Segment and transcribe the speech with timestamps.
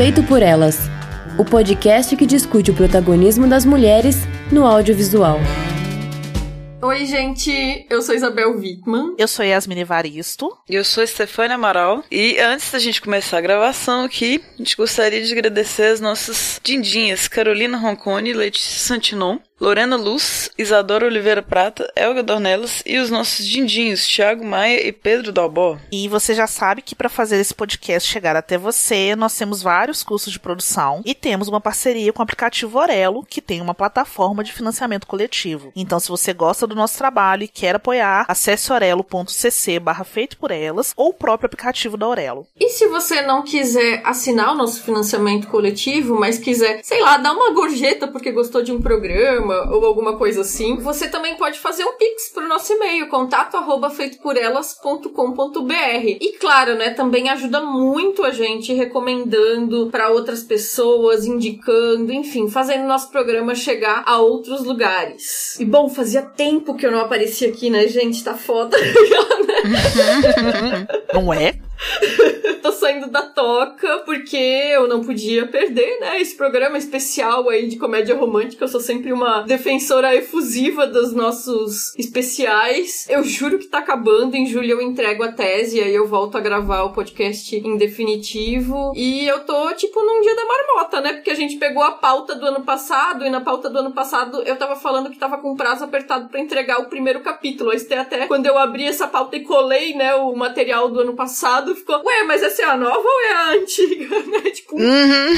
[0.00, 0.78] Feito por Elas
[1.38, 4.16] o podcast que discute o protagonismo das mulheres
[4.50, 5.38] no audiovisual.
[6.80, 9.14] Oi, gente, eu sou Isabel Wittmann.
[9.18, 10.56] Eu sou Yasmin Evaristo.
[10.66, 12.02] E eu sou Stefania Amaral.
[12.10, 16.58] E antes da gente começar a gravação aqui, a gente gostaria de agradecer as nossas
[16.64, 23.10] dindinhas Carolina Roncone e Letícia Santinon Lorena Luz, Isadora Oliveira Prata, Elga Dornelas e os
[23.10, 25.76] nossos dindinhos, Thiago Maia e Pedro Dalbó.
[25.92, 30.02] E você já sabe que para fazer esse podcast chegar até você, nós temos vários
[30.02, 34.42] cursos de produção e temos uma parceria com o aplicativo Orelo, que tem uma plataforma
[34.42, 35.70] de financiamento coletivo.
[35.76, 40.50] Então, se você gosta do nosso trabalho e quer apoiar, acesse orelo.cc barra feito por
[40.50, 42.46] elas ou o próprio aplicativo da Orelo.
[42.58, 47.32] E se você não quiser assinar o nosso financiamento coletivo, mas quiser, sei lá, dar
[47.32, 51.84] uma gorjeta porque gostou de um programa, ou alguma coisa assim, você também pode fazer
[51.84, 56.16] um pix pro nosso e-mail, contato arroba feitoporelas.com.br.
[56.20, 62.86] E claro, né, também ajuda muito a gente recomendando para outras pessoas, indicando, enfim, fazendo
[62.86, 65.58] nosso programa chegar a outros lugares.
[65.58, 68.24] E bom, fazia tempo que eu não aparecia aqui, né, gente?
[68.24, 68.76] Tá foda.
[71.14, 71.54] não é?
[72.62, 76.20] Tô saindo da toca porque eu não podia perder, né?
[76.20, 78.64] Esse programa especial aí de comédia romântica.
[78.64, 83.06] Eu sou sempre uma defensora efusiva dos nossos especiais.
[83.08, 84.36] Eu juro que tá acabando.
[84.36, 87.76] Em julho eu entrego a tese e aí eu volto a gravar o podcast em
[87.76, 88.92] definitivo.
[88.94, 91.12] E eu tô, tipo, num dia da marmota, né?
[91.14, 94.42] Porque a gente pegou a pauta do ano passado e na pauta do ano passado
[94.42, 97.70] eu tava falando que tava com prazo apertado para entregar o primeiro capítulo.
[97.70, 101.69] Aí até quando eu abri essa pauta e colei, né, o material do ano passado
[101.74, 104.50] ficou, ué, mas essa é a nova ou é a antiga, né?
[104.50, 104.76] Tipo.
[104.76, 105.34] Uhum.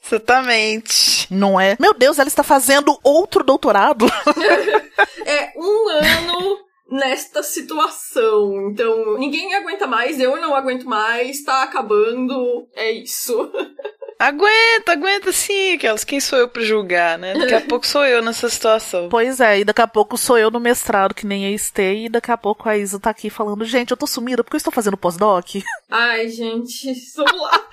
[0.04, 1.26] Exatamente.
[1.30, 1.76] Não é?
[1.78, 4.06] Meu Deus, ela está fazendo outro doutorado.
[5.26, 6.65] é um ano
[6.96, 8.70] nesta situação.
[8.70, 13.50] Então, ninguém aguenta mais, eu não aguento mais, tá acabando, é isso.
[14.18, 16.02] Aguenta, aguenta sim, aquelas.
[16.02, 17.34] Quem sou eu pra julgar, né?
[17.34, 19.10] Daqui a pouco sou eu nessa situação.
[19.10, 22.08] Pois é, e daqui a pouco sou eu no mestrado, que nem a Estê, e
[22.08, 24.72] daqui a pouco a Isa tá aqui falando, gente, eu tô sumida porque eu estou
[24.72, 25.56] fazendo pós-doc.
[25.90, 27.66] Ai, gente, vamos lá.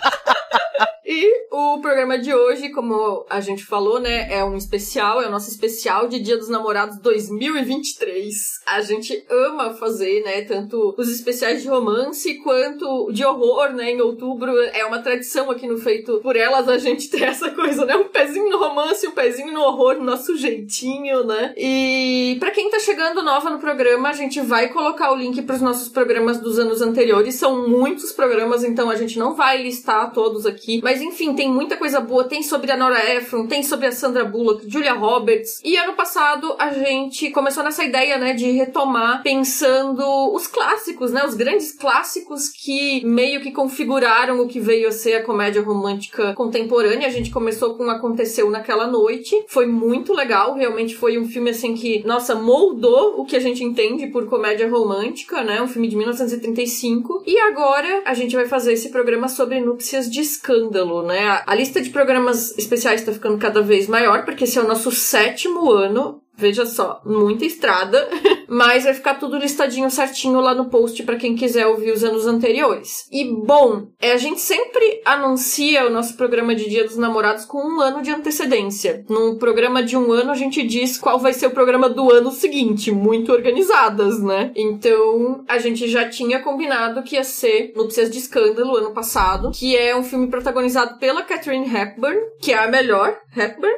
[1.06, 5.31] E o programa de hoje, como a gente falou, né, é um especial, é o
[5.31, 8.34] nosso especial de Dia dos Namorados 2023.
[8.68, 14.02] A gente ama fazer, né, tanto os especiais de romance quanto de horror, né, em
[14.02, 14.58] outubro.
[14.74, 18.08] É uma tradição aqui no Feito por Elas a gente ter essa coisa, né, um
[18.08, 21.53] pezinho no romance, um pezinho no horror, nosso jeitinho, né.
[21.58, 25.56] E para quem tá chegando nova no programa, a gente vai colocar o link para
[25.56, 27.35] os nossos programas dos anos anteriores.
[27.35, 31.78] São muitos programas, então a gente não vai listar todos aqui, mas enfim, tem muita
[31.78, 32.24] coisa boa.
[32.24, 35.59] Tem sobre a Nora Ephron, tem sobre a Sandra Bullock, Julia Roberts.
[35.64, 40.03] E ano passado a gente começou nessa ideia, né, de retomar pensando
[40.34, 45.16] os clássicos, né, os grandes clássicos que meio que configuraram o que veio a ser
[45.16, 47.08] a comédia romântica contemporânea.
[47.08, 49.36] A gente começou com Aconteceu Naquela Noite.
[49.48, 53.64] Foi muito legal, realmente foi um filme assim que, nossa, moldou o que a gente
[53.64, 55.62] entende por comédia romântica, né?
[55.62, 57.24] Um filme de 1935.
[57.26, 61.28] E agora a gente vai fazer esse programa sobre núpcias de escândalo né?
[61.28, 64.68] A, a lista de programas especiais está ficando cada vez maior, porque esse é o
[64.68, 68.10] nosso sétimo ano Veja só, muita estrada,
[68.50, 72.26] mas vai ficar tudo listadinho certinho lá no post para quem quiser ouvir os anos
[72.26, 73.08] anteriores.
[73.12, 77.60] E bom, é, a gente sempre anuncia o nosso programa de Dia dos Namorados com
[77.60, 79.06] um ano de antecedência.
[79.08, 82.32] Num programa de um ano a gente diz qual vai ser o programa do ano
[82.32, 84.52] seguinte, muito organizadas, né?
[84.56, 89.78] Então a gente já tinha combinado que ia ser Núpcias de Escândalo ano passado, que
[89.78, 93.76] é um filme protagonizado pela Catherine Hepburn, que é a melhor Hepburn.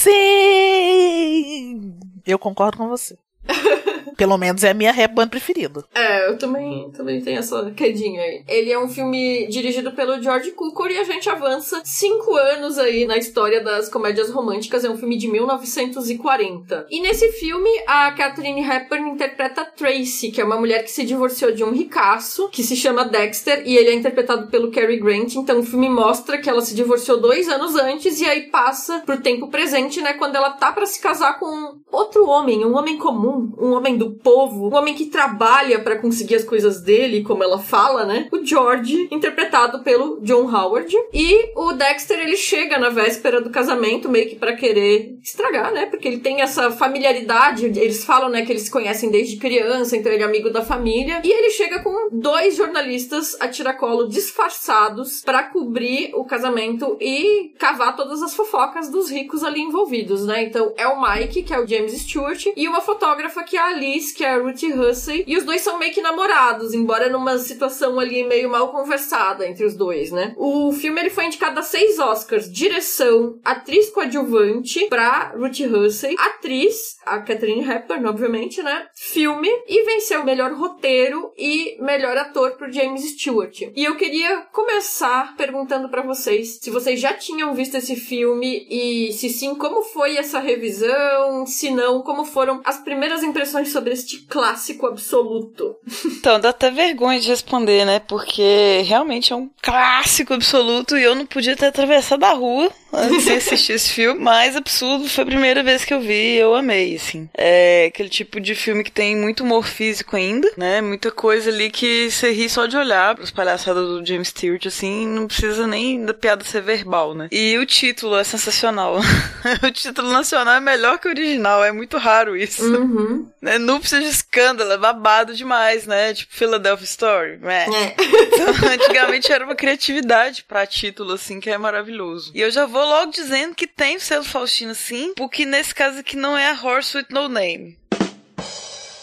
[0.00, 1.98] Sim!
[2.24, 3.18] Eu concordo com você.
[4.18, 5.84] Pelo menos é a minha rap band preferida.
[5.94, 8.42] É, eu também, também tenho essa quedinha aí.
[8.48, 13.06] Ele é um filme dirigido pelo George Cukor e a gente avança cinco anos aí
[13.06, 14.84] na história das comédias românticas.
[14.84, 16.88] É um filme de 1940.
[16.90, 21.52] E nesse filme, a Catherine Hepburn interpreta Tracy, que é uma mulher que se divorciou
[21.52, 25.36] de um ricaço, que se chama Dexter, e ele é interpretado pelo Cary Grant.
[25.36, 29.20] Então o filme mostra que ela se divorciou dois anos antes e aí passa pro
[29.20, 30.14] tempo presente, né?
[30.14, 34.07] Quando ela tá para se casar com outro homem, um homem comum, um homem do
[34.14, 38.28] povo, um homem que trabalha para conseguir as coisas dele, como ela fala, né?
[38.32, 40.94] O George, interpretado pelo John Howard.
[41.12, 45.86] E o Dexter, ele chega na véspera do casamento, meio que para querer estragar, né?
[45.86, 50.12] Porque ele tem essa familiaridade, eles falam, né, que eles se conhecem desde criança, então
[50.12, 51.20] ele é amigo da família.
[51.24, 57.96] E ele chega com dois jornalistas a tiracolo disfarçados para cobrir o casamento e cavar
[57.96, 60.44] todas as fofocas dos ricos ali envolvidos, né?
[60.44, 63.66] Então é o Mike, que é o James Stewart, e uma fotógrafa que é a
[63.66, 67.38] Alice que é a Ruth Hussey, e os dois são meio que namorados, embora numa
[67.38, 70.34] situação ali meio mal conversada entre os dois, né?
[70.36, 76.96] O filme ele foi indicado a seis Oscars: direção, atriz coadjuvante pra Ruth Hussey, atriz,
[77.04, 78.86] a Catherine Hepburn, obviamente, né?
[78.94, 83.60] Filme e venceu melhor roteiro e melhor ator pro James Stewart.
[83.74, 89.12] E eu queria começar perguntando para vocês se vocês já tinham visto esse filme e
[89.12, 91.46] se sim, como foi essa revisão?
[91.46, 95.76] Se não, como foram as primeiras impressões sobre este clássico absoluto?
[96.04, 98.00] Então, dá até vergonha de responder, né?
[98.00, 103.24] Porque realmente é um clássico absoluto e eu não podia ter atravessado a rua antes
[103.24, 104.20] de assistir esse filme.
[104.20, 107.28] Mais absurdo, foi a primeira vez que eu vi e eu amei, assim.
[107.36, 110.80] É aquele tipo de filme que tem muito humor físico ainda, né?
[110.80, 115.06] Muita coisa ali que você ri só de olhar pros palhaçadas do James Stewart, assim,
[115.06, 117.28] não precisa nem da piada ser verbal, né?
[117.30, 118.98] E o título é sensacional.
[119.62, 122.64] o título nacional é melhor que o original, é muito raro isso.
[122.64, 123.28] Uhum.
[123.40, 123.58] Né?
[123.78, 126.12] Núpcias de escândalo, é babado demais, né?
[126.12, 127.38] Tipo Philadelphia Story.
[127.44, 127.64] É.
[127.64, 127.94] É.
[128.38, 132.30] Então, antigamente era uma criatividade pra título, assim, que é maravilhoso.
[132.34, 135.98] E eu já vou logo dizendo que tem o selo Faustino, sim, porque nesse caso
[135.98, 137.76] aqui não é a Horse with No Name.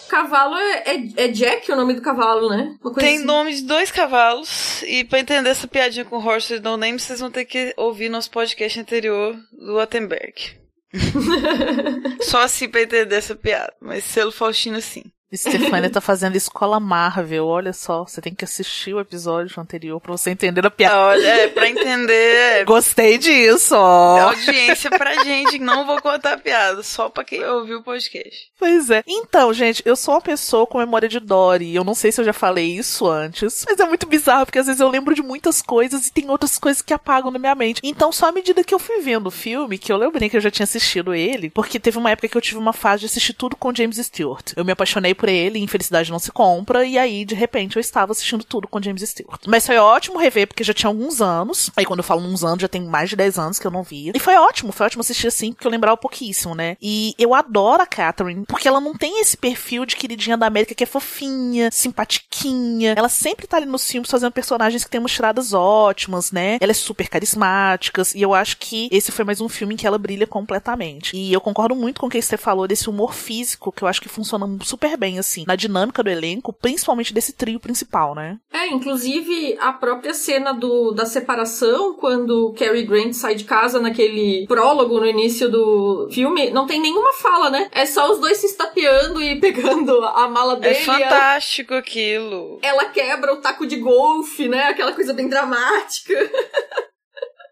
[0.07, 2.75] Cavalo é, é, é Jack o nome do cavalo, né?
[2.97, 3.25] Tem assim.
[3.25, 7.19] nome de dois cavalos, e pra entender essa piadinha com Horse with No Name, vocês
[7.19, 10.64] vão ter que ouvir nosso podcast anterior do Attenberg.
[12.21, 15.03] Só assim pra entender essa piada, mas selo Faustino, sim.
[15.33, 20.11] Stefania tá fazendo escola Marvel, olha só, você tem que assistir o episódio anterior pra
[20.11, 20.97] você entender a piada.
[20.97, 24.19] Olha, é, pra entender, é, Gostei disso, é ó.
[24.29, 28.51] audiência pra gente, não vou contar a piada, só pra quem ouviu o podcast.
[28.59, 29.03] Pois é.
[29.07, 31.75] Então, gente, eu sou uma pessoa com memória de Dory.
[31.75, 34.67] Eu não sei se eu já falei isso antes, mas é muito bizarro porque às
[34.67, 37.81] vezes eu lembro de muitas coisas e tem outras coisas que apagam na minha mente.
[37.83, 40.41] Então, só à medida que eu fui vendo o filme, que eu lembrei que eu
[40.41, 43.33] já tinha assistido ele, porque teve uma época que eu tive uma fase de assistir
[43.33, 44.53] tudo com James Stewart.
[44.55, 48.11] Eu me apaixonei por ele, Infelicidade Não Se Compra, e aí, de repente, eu estava
[48.11, 49.41] assistindo tudo com James Stewart.
[49.47, 51.69] Mas foi ótimo rever, porque já tinha alguns anos.
[51.75, 53.83] Aí, quando eu falo uns anos, já tem mais de 10 anos que eu não
[53.83, 54.11] via.
[54.15, 56.77] E foi ótimo, foi ótimo assistir assim, porque eu lembrava pouquíssimo, né?
[56.81, 60.75] E eu adoro a Catherine, porque ela não tem esse perfil de queridinha da América
[60.75, 62.93] que é fofinha, simpatiquinha.
[62.97, 66.57] Ela sempre tá ali nos filmes fazendo personagens que têm umas tiradas ótimas, né?
[66.59, 69.87] Ela é super carismática, e eu acho que esse foi mais um filme em que
[69.87, 71.15] ela brilha completamente.
[71.15, 74.01] E eu concordo muito com o que você falou desse humor físico, que eu acho
[74.01, 78.37] que funciona super bem, assim, na dinâmica do elenco, principalmente desse trio principal, né?
[78.51, 84.45] É, inclusive a própria cena do, da separação, quando Cary Grant sai de casa naquele
[84.47, 87.69] prólogo no início do filme, não tem nenhuma fala, né?
[87.71, 90.75] É só os dois se estapeando e pegando a mala dele.
[90.75, 92.59] É fantástico aquilo.
[92.61, 94.63] Ela quebra o taco de golfe, né?
[94.63, 96.13] Aquela coisa bem dramática.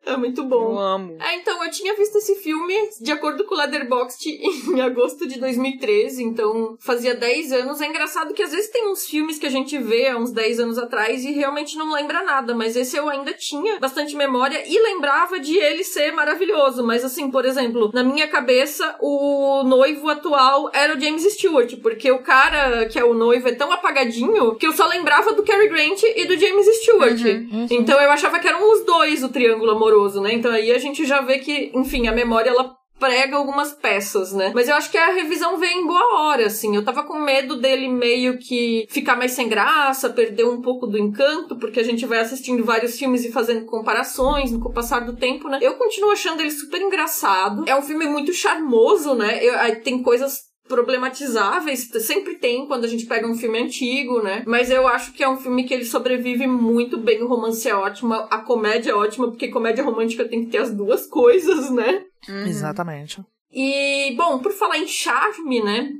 [0.05, 0.73] É muito bom.
[0.73, 1.17] Eu amo.
[1.21, 4.29] É, então, eu tinha visto esse filme, de acordo com o Letterboxd,
[4.73, 7.81] em agosto de 2013, então fazia 10 anos.
[7.81, 10.59] É engraçado que às vezes tem uns filmes que a gente vê há uns 10
[10.59, 14.79] anos atrás e realmente não lembra nada, mas esse eu ainda tinha bastante memória e
[14.79, 16.83] lembrava de ele ser maravilhoso.
[16.83, 22.11] Mas assim, por exemplo, na minha cabeça, o noivo atual era o James Stewart, porque
[22.11, 25.69] o cara que é o noivo é tão apagadinho que eu só lembrava do Cary
[25.69, 27.21] Grant e do James Stewart.
[27.69, 30.33] Então eu achava que eram os dois o triângulo amoroso, né?
[30.33, 34.51] Então aí a gente já vê que, enfim, a memória ela prega algumas peças, né?
[34.55, 36.73] Mas eu acho que a revisão veio em boa hora, assim.
[36.75, 40.97] Eu tava com medo dele meio que ficar mais sem graça, perder um pouco do
[40.97, 45.49] encanto, porque a gente vai assistindo vários filmes e fazendo comparações no passar do tempo,
[45.49, 45.59] né?
[45.61, 47.65] Eu continuo achando ele super engraçado.
[47.67, 49.43] É um filme muito charmoso, né?
[49.43, 54.43] Eu, tem coisas problematizáveis, sempre tem quando a gente pega um filme antigo, né?
[54.47, 57.75] Mas eu acho que é um filme que ele sobrevive muito bem, o romance é
[57.75, 62.03] ótimo, a comédia é ótima, porque comédia romântica tem que ter as duas coisas, né?
[62.47, 63.21] Exatamente.
[63.51, 65.91] E, bom, por falar em charme, né?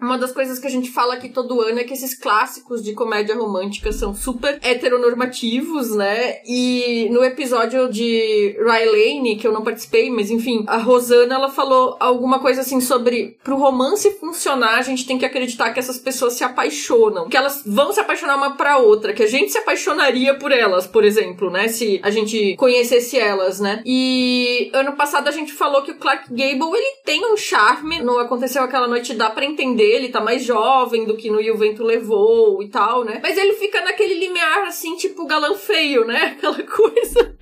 [0.00, 2.92] Uma das coisas que a gente fala aqui todo ano é que esses clássicos de
[2.92, 6.40] comédia romântica são super heteronormativos, né?
[6.46, 11.96] E no episódio de Rylane, que eu não participei, mas enfim, a Rosana ela falou
[12.00, 16.34] alguma coisa assim sobre pro romance funcionar, a gente tem que acreditar que essas pessoas
[16.34, 20.34] se apaixonam, que elas vão se apaixonar uma pra outra, que a gente se apaixonaria
[20.34, 21.68] por elas, por exemplo, né?
[21.68, 23.82] Se a gente conhecesse elas, né?
[23.86, 28.18] E ano passado a gente falou que o Clark Gable ele tem um charme, não
[28.18, 31.56] aconteceu aquela noite, dá pra entender, ele tá mais jovem do que no E o
[31.56, 33.20] Vento Levou e tal, né?
[33.22, 36.36] Mas ele fica naquele limiar assim, tipo galã feio, né?
[36.38, 37.36] Aquela coisa.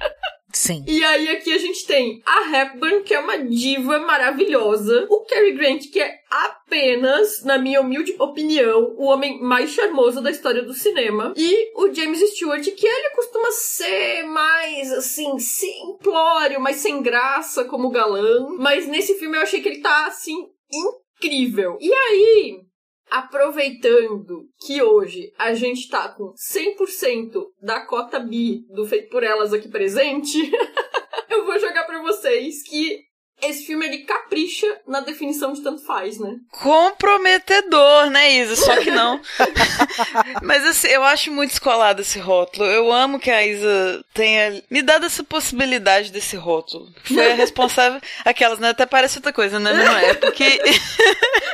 [0.53, 0.85] Sim.
[0.87, 5.53] E aí aqui a gente tem a Hepburn, que é uma diva maravilhosa, o Cary
[5.53, 10.75] Grant, que é apenas, na minha humilde opinião, o homem mais charmoso da história do
[10.75, 17.65] cinema, e o James Stewart, que ele costuma ser mais, assim, simplório, mais sem graça
[17.65, 20.49] como galã, mas nesse filme eu achei que ele tá, assim,
[21.21, 21.77] incrível.
[21.81, 22.61] E aí,
[23.11, 29.53] aproveitando que hoje a gente tá com 100% da cota bi do Feito por Elas
[29.53, 30.39] aqui presente,
[31.29, 33.10] eu vou jogar para vocês que
[33.43, 36.37] esse filme ele capricha na definição de tanto faz, né?
[36.51, 38.57] Comprometedor, né, Isa?
[38.57, 39.21] Só que não.
[40.43, 42.67] Mas assim, eu acho muito escolado esse rótulo.
[42.67, 46.93] Eu amo que a Isa tenha me dado essa possibilidade desse rótulo.
[47.05, 48.01] Foi a responsável.
[48.25, 48.71] Aquelas, né?
[48.71, 49.73] Até parece outra coisa, né?
[49.73, 50.61] Não é porque.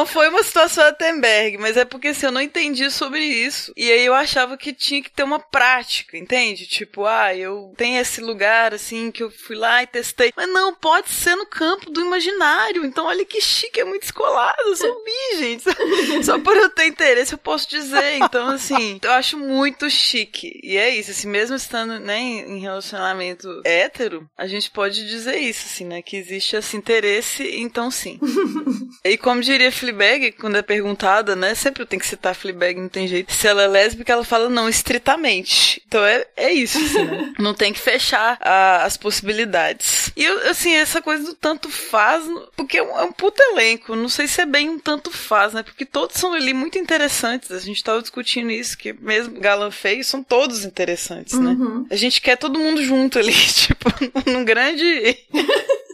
[0.00, 3.70] não foi uma situação Attenberg, mas é porque assim, eu não entendi sobre isso.
[3.76, 6.66] E aí eu achava que tinha que ter uma prática, entende?
[6.66, 10.32] Tipo, ah, eu tenho esse lugar assim que eu fui lá e testei.
[10.34, 12.86] Mas não, pode ser no campo do imaginário.
[12.86, 14.56] Então, olha que chique, é muito escolado.
[14.62, 15.64] Eu sou bi, gente.
[16.24, 18.16] Só por eu ter interesse, eu posso dizer.
[18.22, 20.58] Então, assim, eu acho muito chique.
[20.62, 25.66] E é isso, assim, mesmo estando né, em relacionamento hétero, a gente pode dizer isso,
[25.66, 26.00] assim, né?
[26.00, 28.18] Que existe esse interesse, então sim.
[29.04, 31.54] e como diria Fleabag, quando é perguntada, né?
[31.54, 33.32] Sempre eu tenho que citar Fleabag, não tem jeito.
[33.32, 35.82] Se ela é lésbica, ela fala não, estritamente.
[35.86, 37.32] Então é, é isso, assim, né?
[37.38, 40.12] Não tem que fechar a, as possibilidades.
[40.16, 43.96] E assim, essa coisa do tanto faz, porque é um, é um puto elenco.
[43.96, 45.62] Não sei se é bem um tanto faz, né?
[45.62, 47.50] Porque todos são ali muito interessantes.
[47.50, 51.50] A gente tava discutindo isso, que mesmo galã feio são todos interessantes, né?
[51.50, 51.86] Uhum.
[51.90, 53.88] A gente quer todo mundo junto ali, tipo,
[54.26, 55.18] num grande.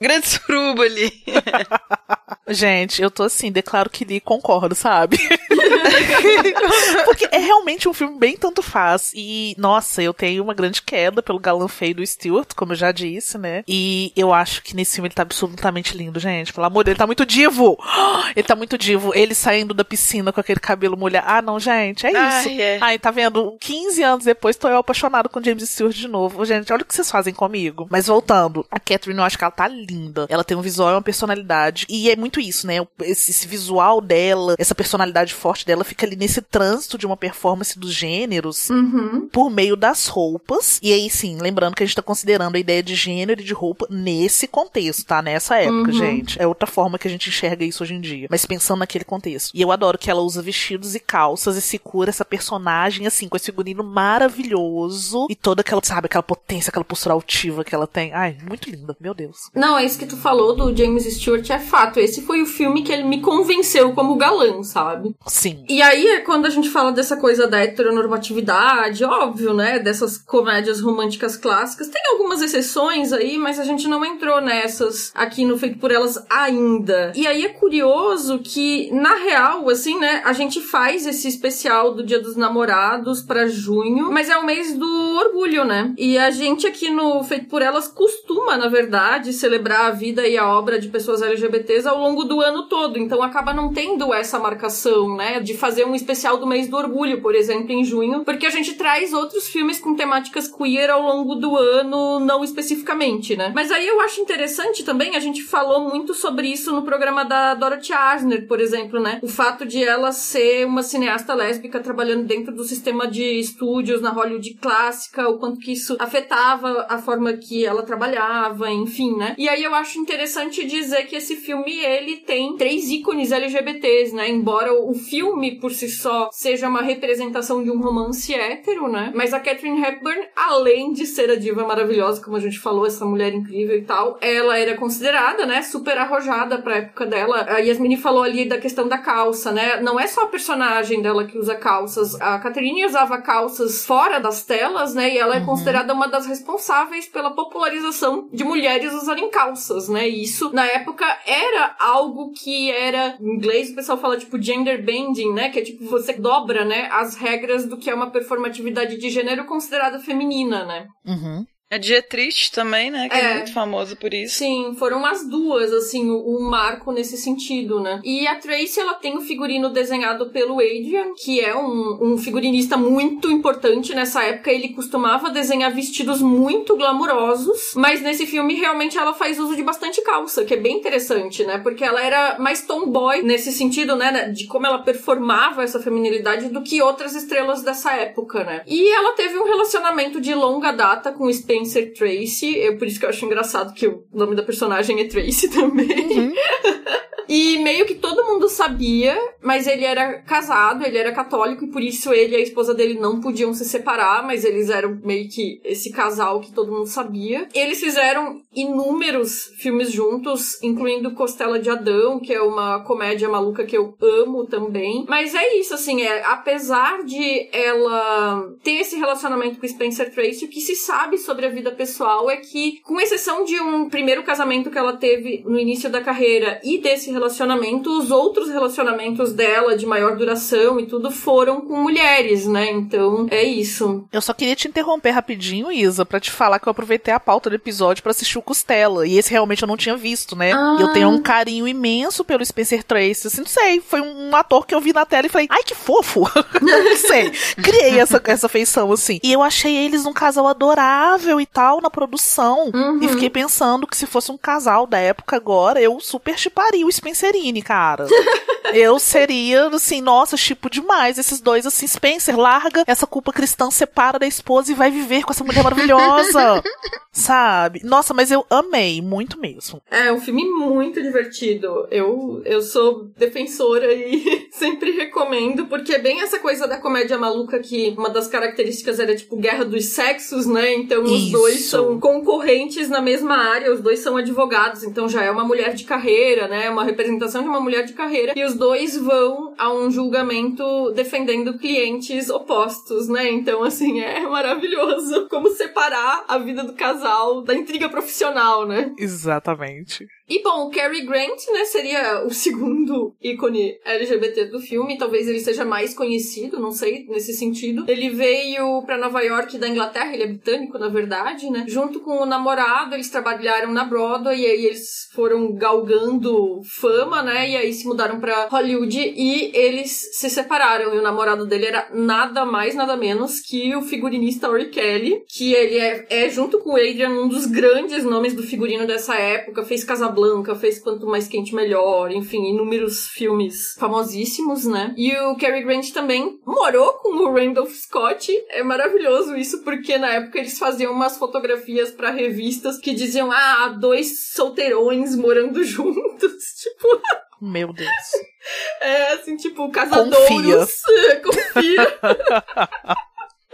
[0.00, 1.12] grande suruba ali.
[2.48, 5.18] Gente, eu tô assim, declaro que li concordo, sabe?
[7.04, 9.12] Porque é realmente um filme bem tanto faz.
[9.14, 12.92] E, nossa, eu tenho uma grande queda pelo galã feio do Stewart, como eu já
[12.92, 13.64] disse, né?
[13.66, 16.52] E eu acho que nesse filme ele tá absolutamente lindo, gente.
[16.52, 17.76] Pelo amor, ele tá muito divo!
[18.34, 19.12] Ele tá muito divo.
[19.14, 21.26] Ele saindo da piscina com aquele cabelo molhado.
[21.28, 22.48] Ah, não, gente, é isso.
[22.48, 22.78] Ai, é.
[22.80, 23.56] Ai, tá vendo?
[23.60, 26.44] 15 anos depois, tô eu apaixonado com James Stewart de novo.
[26.44, 27.86] Gente, olha o que vocês fazem comigo.
[27.90, 29.85] Mas voltando, a Catherine, eu acho que ela tá linda.
[30.28, 31.86] Ela tem um visual e uma personalidade.
[31.88, 32.76] E é muito isso, né?
[33.02, 37.78] Esse, esse visual dela, essa personalidade forte dela fica ali nesse trânsito de uma performance
[37.78, 39.28] dos gêneros Uhum.
[39.28, 40.78] por meio das roupas.
[40.82, 43.52] E aí, sim, lembrando que a gente tá considerando a ideia de gênero e de
[43.52, 45.20] roupa nesse contexto, tá?
[45.22, 45.92] Nessa época, Uhum.
[45.92, 46.40] gente.
[46.40, 48.26] É outra forma que a gente enxerga isso hoje em dia.
[48.30, 49.50] Mas pensando naquele contexto.
[49.54, 53.28] E eu adoro que ela usa vestidos e calças e se cura essa personagem, assim,
[53.28, 57.86] com esse figurino maravilhoso e toda aquela, sabe, aquela potência, aquela postura altiva que ela
[57.86, 58.12] tem.
[58.12, 59.50] Ai, muito linda, meu Deus.
[59.54, 62.00] Não, é isso que tu falou do James Stewart é fato.
[62.00, 65.14] Esse foi o filme que ele me convenceu como galã, sabe?
[65.26, 65.64] Sim.
[65.68, 69.78] E aí é quando a gente fala dessa coisa da heteronormatividade, óbvio, né?
[69.78, 71.88] Dessas comédias românticas clássicas.
[71.88, 76.24] Tem algumas exceções aí, mas a gente não entrou nessas aqui no Feito por Elas
[76.30, 77.12] ainda.
[77.14, 80.22] E aí é curioso que, na real, assim, né?
[80.24, 84.74] A gente faz esse especial do Dia dos Namorados pra junho, mas é o mês
[84.74, 85.94] do orgulho, né?
[85.96, 90.36] E a gente aqui no Feito por Elas costuma, na verdade, celebrar a vida e
[90.36, 92.98] a obra de pessoas LGBTs ao longo do ano todo.
[92.98, 95.40] Então acaba não tendo essa marcação, né?
[95.40, 98.74] De fazer um especial do mês do orgulho, por exemplo, em junho, porque a gente
[98.74, 103.52] traz outros filmes com temáticas queer ao longo do ano, não especificamente, né?
[103.54, 107.54] Mas aí eu acho interessante também, a gente falou muito sobre isso no programa da
[107.54, 109.18] Dorothy Asner, por exemplo, né?
[109.22, 114.10] O fato de ela ser uma cineasta lésbica trabalhando dentro do sistema de estúdios na
[114.10, 119.34] Hollywood clássica, o quanto que isso afetava a forma que ela trabalhava, enfim, né?
[119.38, 124.28] E aí eu acho interessante dizer que esse filme, ele tem três ícones LGBTs, né?
[124.28, 129.12] Embora o filme, por si só, seja uma representação de um romance hétero, né?
[129.14, 133.04] Mas a Catherine Hepburn, além de ser a diva maravilhosa, como a gente falou, essa
[133.04, 137.46] mulher incrível e tal, ela era considerada, né, super arrojada pra época dela.
[137.48, 139.80] A Yasmini falou ali da questão da calça, né?
[139.80, 142.20] Não é só a personagem dela que usa calças.
[142.20, 145.14] A Catherine usava calças fora das telas, né?
[145.14, 149.45] E ela é considerada uma das responsáveis pela popularização de mulheres usarem calças,
[149.92, 150.08] né?
[150.08, 154.84] E isso, na época, era algo que era, em inglês o pessoal fala, tipo, gender
[154.84, 155.50] bending, né?
[155.50, 159.44] Que é tipo, você dobra, né, as regras do que é uma performatividade de gênero
[159.44, 160.86] considerada feminina, né?
[161.04, 161.44] Uhum.
[161.68, 163.08] É Dia Triste também, né?
[163.08, 163.34] Que é, É.
[163.38, 164.36] muito famoso por isso.
[164.36, 168.00] Sim, foram as duas, assim, o- um marco nesse sentido, né?
[168.04, 172.76] E a Tracy, ela tem o figurino desenhado pelo Adrian, que é um, um figurinista
[172.76, 174.52] muito importante nessa época.
[174.52, 180.00] Ele costumava desenhar vestidos muito glamurosos, mas nesse filme realmente ela faz uso de bastante
[180.02, 181.58] calça, que é bem interessante, né?
[181.58, 184.28] Porque ela era mais tomboy nesse sentido, né?
[184.28, 188.62] De como ela performava essa feminilidade do que outras estrelas dessa época, né?
[188.68, 192.98] E ela teve um relacionamento de longa data com o Spencer Tracy, é por isso
[192.98, 196.34] que eu acho engraçado que o nome da personagem é Tracy também.
[197.28, 201.82] E meio que todo mundo sabia, mas ele era casado, ele era católico e por
[201.82, 205.60] isso ele e a esposa dele não podiam se separar, mas eles eram meio que
[205.64, 207.48] esse casal que todo mundo sabia.
[207.54, 213.76] Eles fizeram inúmeros filmes juntos, incluindo Costela de Adão, que é uma comédia maluca que
[213.76, 215.04] eu amo também.
[215.08, 220.48] Mas é isso, assim, é, apesar de ela ter esse relacionamento com Spencer Tracy, o
[220.48, 224.70] que se sabe sobre a vida pessoal é que, com exceção de um primeiro casamento
[224.70, 229.86] que ela teve no início da carreira e desse relacionamento, os outros relacionamentos dela de
[229.86, 232.70] maior duração e tudo foram com mulheres, né?
[232.70, 234.04] Então, é isso.
[234.12, 237.48] Eu só queria te interromper rapidinho, Isa, para te falar que eu aproveitei a pauta
[237.48, 239.06] do episódio para assistir o Costela.
[239.06, 240.52] E esse realmente eu não tinha visto, né?
[240.52, 240.76] Ah.
[240.78, 243.26] Eu tenho um carinho imenso pelo Spencer Tracy.
[243.26, 245.74] Assim, não sei, foi um ator que eu vi na tela e falei, ai que
[245.74, 246.20] fofo.
[246.60, 247.30] não sei.
[247.56, 249.18] Criei essa, essa feição, assim.
[249.22, 252.70] E eu achei eles um casal adorável e tal na produção.
[252.74, 252.98] Uhum.
[253.02, 256.90] E fiquei pensando que se fosse um casal da época agora, eu super chiparia o
[257.06, 258.06] Spencerini, cara.
[258.72, 261.18] eu seria, assim, nossa, tipo demais.
[261.18, 265.32] Esses dois, assim, Spencer, larga essa culpa cristã, separa da esposa e vai viver com
[265.32, 266.62] essa mulher maravilhosa.
[267.16, 267.80] Sabe?
[267.82, 269.80] Nossa, mas eu amei, muito mesmo.
[269.90, 271.88] É um filme muito divertido.
[271.90, 277.58] Eu, eu sou defensora e sempre recomendo, porque é bem essa coisa da comédia maluca
[277.58, 280.74] que uma das características era tipo guerra dos sexos, né?
[280.74, 281.32] Então os Isso.
[281.32, 285.72] dois são concorrentes na mesma área, os dois são advogados, então já é uma mulher
[285.72, 286.68] de carreira, né?
[286.68, 288.34] Uma representação de uma mulher de carreira.
[288.36, 293.30] E os dois vão a um julgamento defendendo clientes opostos, né?
[293.30, 298.92] Então, assim, é maravilhoso como separar a vida do casal da intriga profissional, né?
[298.98, 300.06] Exatamente.
[300.28, 305.38] E bom, o Cary Grant, né, seria o segundo ícone LGBT do filme, talvez ele
[305.38, 307.84] seja mais conhecido, não sei, nesse sentido.
[307.86, 311.64] Ele veio pra Nova York da Inglaterra, ele é britânico, na verdade, né?
[311.68, 317.50] Junto com o namorado, eles trabalharam na Broadway e aí eles foram galgando fama, né?
[317.50, 320.94] E aí se mudaram pra Hollywood e eles se separaram.
[320.94, 325.52] E o namorado dele era nada mais, nada menos que o figurinista Ori Kelly, que
[325.52, 329.64] ele é, é junto com o Adrian, um dos grandes nomes do figurino dessa época,
[329.64, 330.15] fez Casablanca,
[330.58, 334.94] fez Quanto Mais Quente Melhor, enfim, inúmeros filmes famosíssimos, né?
[334.96, 338.32] E o Cary Grant também morou com o Randolph Scott.
[338.50, 343.68] É maravilhoso isso, porque na época eles faziam umas fotografias pra revistas que diziam, ah,
[343.68, 346.32] dois solteirões morando juntos.
[346.66, 347.00] Tipo,
[347.40, 347.90] Meu Deus.
[348.80, 350.82] é assim, tipo, casadouros.
[351.22, 351.98] Confia.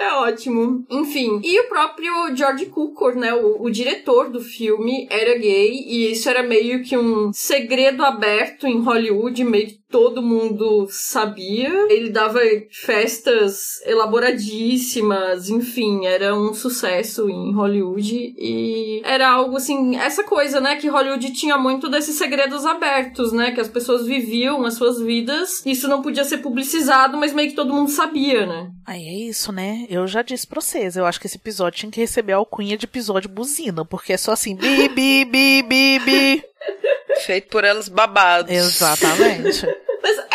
[0.02, 0.84] É ótimo.
[0.90, 6.10] Enfim, e o próprio George Cukor, né, o, o diretor do filme, era gay, e
[6.10, 11.70] isso era meio que um segredo aberto em Hollywood, meio que todo mundo sabia.
[11.90, 20.24] Ele dava festas elaboradíssimas, enfim, era um sucesso em Hollywood e era algo assim, essa
[20.24, 24.74] coisa, né, que Hollywood tinha muito desses segredos abertos, né, que as pessoas viviam as
[24.74, 28.70] suas vidas, isso não podia ser publicizado, mas meio que todo mundo sabia, né?
[28.87, 29.87] Aí é isso, né?
[29.90, 32.76] Eu já disse pra vocês, eu acho que esse episódio tinha que receber a alcunha
[32.76, 36.44] de episódio buzina, porque é só assim, bi, bi, bi, bi, bi.
[37.20, 38.51] Feito por elas babados.
[38.51, 39.66] Exatamente.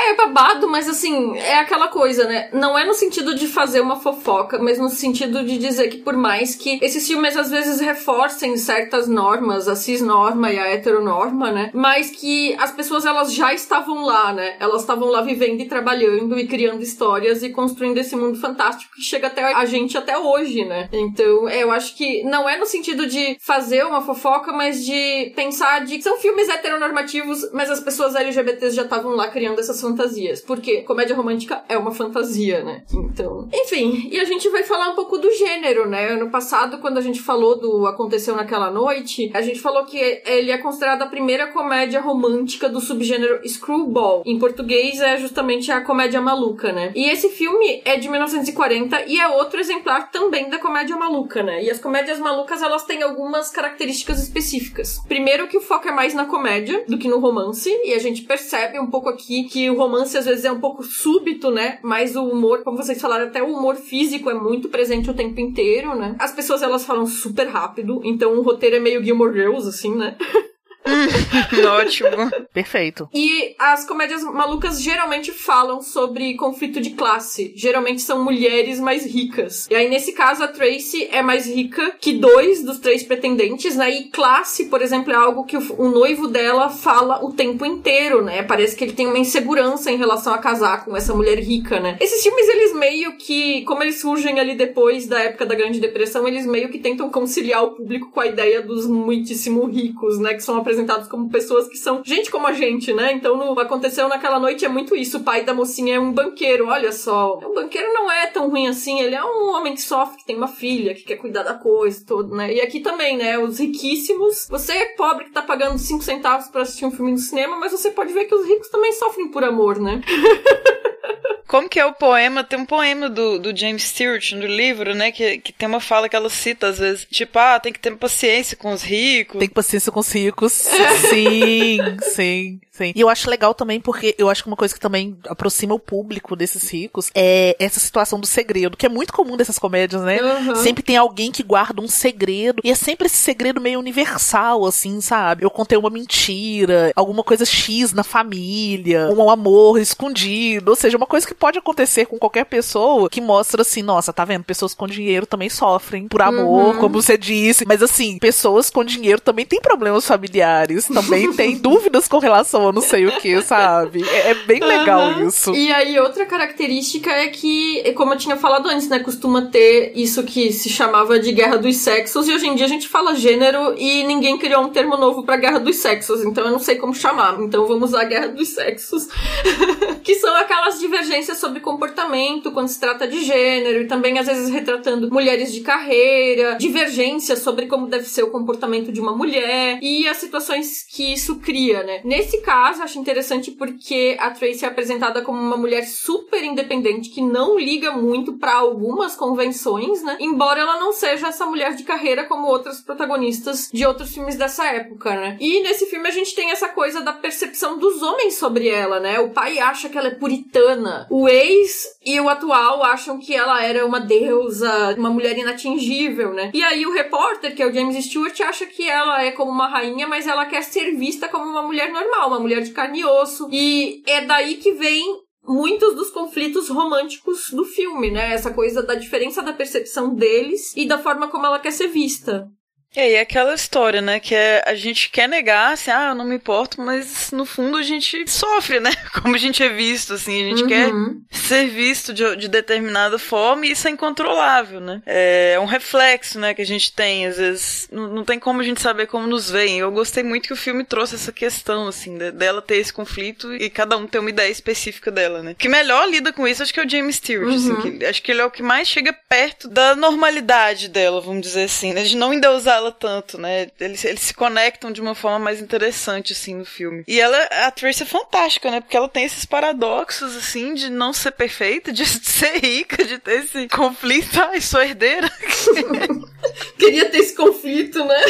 [0.08, 2.50] É babado, mas assim, é aquela coisa, né?
[2.54, 6.15] Não é no sentido de fazer uma fofoca, mas no sentido de dizer que por
[6.15, 11.72] mais que esses filmes às vezes reforcem certas normas, a cisnorma e a heteronorma, né?
[11.74, 14.56] Mas que as pessoas elas já estavam lá, né?
[14.62, 19.02] Elas estavam lá vivendo e trabalhando e criando histórias e construindo esse mundo fantástico que
[19.02, 20.88] chega até a gente até hoje, né?
[20.93, 25.34] Então, é, eu acho que não é no sentido de fazer uma fofoca, mas de
[25.36, 29.82] pensar de que são filmes heteronormativos, mas as pessoas LGBTs já estavam lá criando essas
[29.82, 29.97] fantasias.
[30.46, 32.84] Porque comédia romântica é uma fantasia, né?
[32.92, 33.48] Então.
[33.54, 36.10] Enfim, e a gente vai falar um pouco do gênero, né?
[36.10, 40.52] Ano passado, quando a gente falou do Aconteceu Naquela Noite, a gente falou que ele
[40.52, 44.24] é considerado a primeira comédia romântica do subgênero Screwball.
[44.26, 46.92] Em português é justamente a comédia maluca, né?
[46.96, 51.64] E esse filme é de 1940 e é outro exemplar também da comédia maluca, né?
[51.64, 55.00] E as comédias malucas, elas têm algumas características específicas.
[55.08, 58.24] Primeiro que o foco é mais na comédia do que no romance, e a gente
[58.24, 61.80] percebe um pouco aqui que o romance às vezes é um pouco súbito, né?
[61.82, 65.39] Mas o humor, como vocês falaram, até o humor físico é muito presente o tempo
[65.39, 66.15] inteiro, né?
[66.19, 70.15] As pessoas elas falam super rápido, então o roteiro é meio Gilmore Girls, assim, né?
[71.80, 72.32] Ótimo.
[72.54, 73.10] Perfeito.
[73.13, 77.54] E as comédias malucas geralmente falam sobre conflito de classe.
[77.56, 79.67] Geralmente são mulheres mais ricas.
[79.69, 83.89] E aí, nesse caso, a Tracy é mais rica que dois dos três pretendentes, né?
[83.89, 88.23] E classe, por exemplo, é algo que o, o noivo dela fala o tempo inteiro,
[88.23, 88.43] né?
[88.43, 91.97] Parece que ele tem uma insegurança em relação a casar com essa mulher rica, né?
[92.00, 96.28] Esses filmes, eles meio que, como eles surgem ali depois da época da Grande Depressão,
[96.28, 100.34] eles meio que tentam conciliar o público com a ideia dos muitíssimo ricos, né?
[100.34, 103.13] Que são apresentados retratados como pessoas que são gente como a gente, né?
[103.13, 105.18] Então, no Aconteceu Naquela Noite é muito isso.
[105.18, 107.38] O pai da mocinha é um banqueiro, olha só.
[107.38, 110.36] O banqueiro não é tão ruim assim, ele é um homem que sofre, que tem
[110.36, 112.54] uma filha, que quer cuidar da coisa toda, né?
[112.54, 113.38] E aqui também, né?
[113.38, 114.48] Os riquíssimos.
[114.50, 117.72] Você é pobre que tá pagando 5 centavos para assistir um filme no cinema, mas
[117.72, 120.02] você pode ver que os ricos também sofrem por amor, né?
[121.48, 122.44] Como que é o poema?
[122.44, 125.12] Tem um poema do, do James Stewart no livro, né?
[125.12, 127.08] Que, que tem uma fala que ela cita às vezes.
[127.10, 129.40] Tipo, ah, tem que ter paciência com os ricos.
[129.40, 130.52] Tem paciência com os ricos.
[130.52, 131.80] sim,
[132.14, 132.60] sim.
[132.78, 132.94] Sim.
[132.96, 135.80] E eu acho legal também porque eu acho que uma coisa que também aproxima o
[135.80, 140.22] público desses ricos é essa situação do segredo, que é muito comum dessas comédias, né?
[140.22, 140.56] Uhum.
[140.58, 142.62] Sempre tem alguém que guarda um segredo.
[142.64, 145.44] E é sempre esse segredo meio universal, assim, sabe?
[145.44, 150.70] Eu contei uma mentira, alguma coisa X na família, um amor escondido.
[150.70, 154.23] Ou seja, uma coisa que pode acontecer com qualquer pessoa que mostra assim, nossa, tá
[154.23, 154.43] vendo?
[154.43, 156.80] Pessoas com dinheiro também sofrem por amor, uhum.
[156.80, 157.65] como você disse.
[157.65, 162.82] Mas assim, pessoas com dinheiro também têm problemas familiares, também têm dúvidas com relação não
[162.82, 164.04] sei o que, sabe?
[164.08, 165.28] É, é bem legal uhum.
[165.28, 165.54] isso.
[165.54, 169.00] E aí, outra característica é que, como eu tinha falado antes, né?
[169.00, 172.69] Costuma ter isso que se chamava de guerra dos sexos, e hoje em dia a
[172.69, 176.52] gente fala gênero e ninguém criou um termo novo pra guerra dos sexos, então eu
[176.52, 177.39] não sei como chamar.
[177.39, 179.08] Então vamos usar a guerra dos sexos.
[180.04, 184.50] que são aquelas divergências sobre comportamento quando se trata de gênero, e também às vezes
[184.50, 190.08] retratando mulheres de carreira, divergências sobre como deve ser o comportamento de uma mulher, e
[190.08, 192.02] as situações que isso cria, né?
[192.04, 197.22] Nesse caso, acho interessante porque a Tracy é apresentada como uma mulher super independente que
[197.22, 200.18] não liga muito para algumas convenções, né?
[200.20, 204.66] Embora ela não seja essa mulher de carreira como outras protagonistas de outros filmes dessa
[204.66, 205.38] época, né?
[205.40, 209.20] E nesse filme a gente tem essa coisa da percepção dos homens sobre ela, né?
[209.20, 213.63] O pai acha que ela é puritana, o ex e o atual acham que ela
[213.63, 216.51] era uma deusa, uma mulher inatingível, né?
[216.53, 219.67] E aí o repórter, que é o James Stewart, acha que ela é como uma
[219.67, 223.06] rainha, mas ela quer ser vista como uma mulher normal, uma mulher de carne e
[223.06, 223.49] osso.
[223.51, 225.03] E é daí que vem
[225.43, 228.34] muitos dos conflitos românticos do filme, né?
[228.34, 232.47] Essa coisa da diferença da percepção deles e da forma como ela quer ser vista.
[232.95, 234.19] É, e é aquela história, né?
[234.19, 237.78] Que é, a gente quer negar, assim, ah, eu não me importo, mas no fundo
[237.78, 238.91] a gente sofre, né?
[239.21, 240.67] Como a gente é visto, assim, a gente uhum.
[240.67, 240.91] quer
[241.30, 245.02] ser visto de, de, determinada forma e isso é incontrolável, né?
[245.06, 248.62] É, é um reflexo, né, que a gente tem, às vezes, não, não, tem como
[248.62, 249.80] a gente saber como nos veem.
[249.80, 253.54] Eu gostei muito que o filme trouxe essa questão, assim, de, dela ter esse conflito
[253.54, 255.56] e cada um ter uma ideia específica dela, né?
[255.58, 257.78] Que melhor lida com isso, acho que é o James Stewart, assim, uhum.
[257.80, 261.41] assim, que, acho que ele é o que mais chega perto da normalidade dela, vamos
[261.41, 262.04] dizer assim, né?
[262.04, 263.68] De não endeusar ela tanto, né?
[263.80, 267.04] Eles, eles se conectam de uma forma mais interessante, assim, no filme.
[267.08, 268.82] E ela, a Tracy é fantástica, né?
[268.82, 273.44] Porque ela tem esses paradoxos, assim, de não ser perfeita, de ser rica, de ter
[273.44, 274.42] esse conflito.
[274.42, 275.30] Ai, sou herdeira.
[276.78, 278.22] Queria ter esse conflito, né?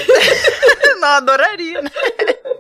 [1.00, 1.92] não, adoraria, né?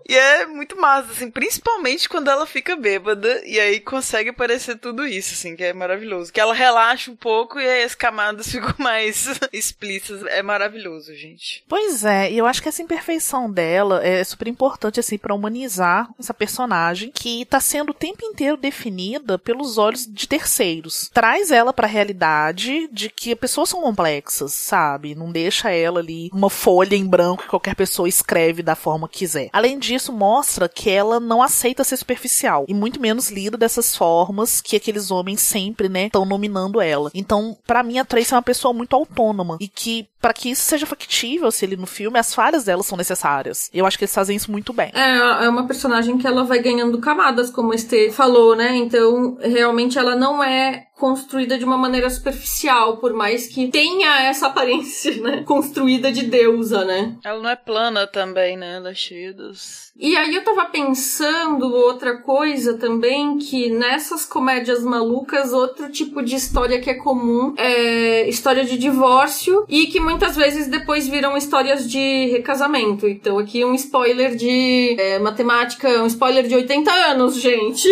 [0.08, 5.06] E é muito massa, assim, principalmente quando ela fica bêbada e aí consegue aparecer tudo
[5.06, 6.32] isso, assim, que é maravilhoso.
[6.32, 10.24] Que ela relaxa um pouco e aí as camadas ficam mais explícitas.
[10.28, 11.63] É maravilhoso, gente.
[11.67, 16.10] Pois é, e eu acho que essa imperfeição dela é super importante, assim, para humanizar
[16.17, 21.10] essa personagem que tá sendo o tempo inteiro definida pelos olhos de terceiros.
[21.13, 25.15] Traz ela pra realidade de que pessoas são complexas, sabe?
[25.15, 29.17] Não deixa ela ali uma folha em branco que qualquer pessoa escreve da forma que
[29.17, 29.50] quiser.
[29.52, 33.95] Além disso, isso mostra que ela não aceita ser superficial e muito menos lida dessas
[33.95, 37.12] formas que aqueles homens sempre, né, estão nominando ela.
[37.13, 40.63] Então, para mim a Tracy é uma pessoa muito autônoma e que para que isso
[40.63, 43.69] seja factível se ele no filme, as falhas dela são necessárias.
[43.73, 44.91] Eu acho que eles fazem isso muito bem.
[44.93, 48.75] É, é uma personagem que ela vai ganhando camadas, como o falou, né?
[48.75, 54.47] Então, realmente ela não é construída de uma maneira superficial, por mais que tenha essa
[54.47, 55.43] aparência, né?
[55.43, 57.15] Construída de deusa, né?
[57.23, 58.77] Ela não é plana também, né?
[58.77, 59.87] Ela é cheia dos...
[59.99, 66.36] E aí eu tava pensando outra coisa também, que nessas comédias malucas, outro tipo de
[66.36, 71.89] história que é comum é história de divórcio e que muitas vezes depois viram histórias
[71.89, 73.07] de recasamento.
[73.07, 77.88] Então aqui um spoiler de é, matemática, um spoiler de 80 anos, gente.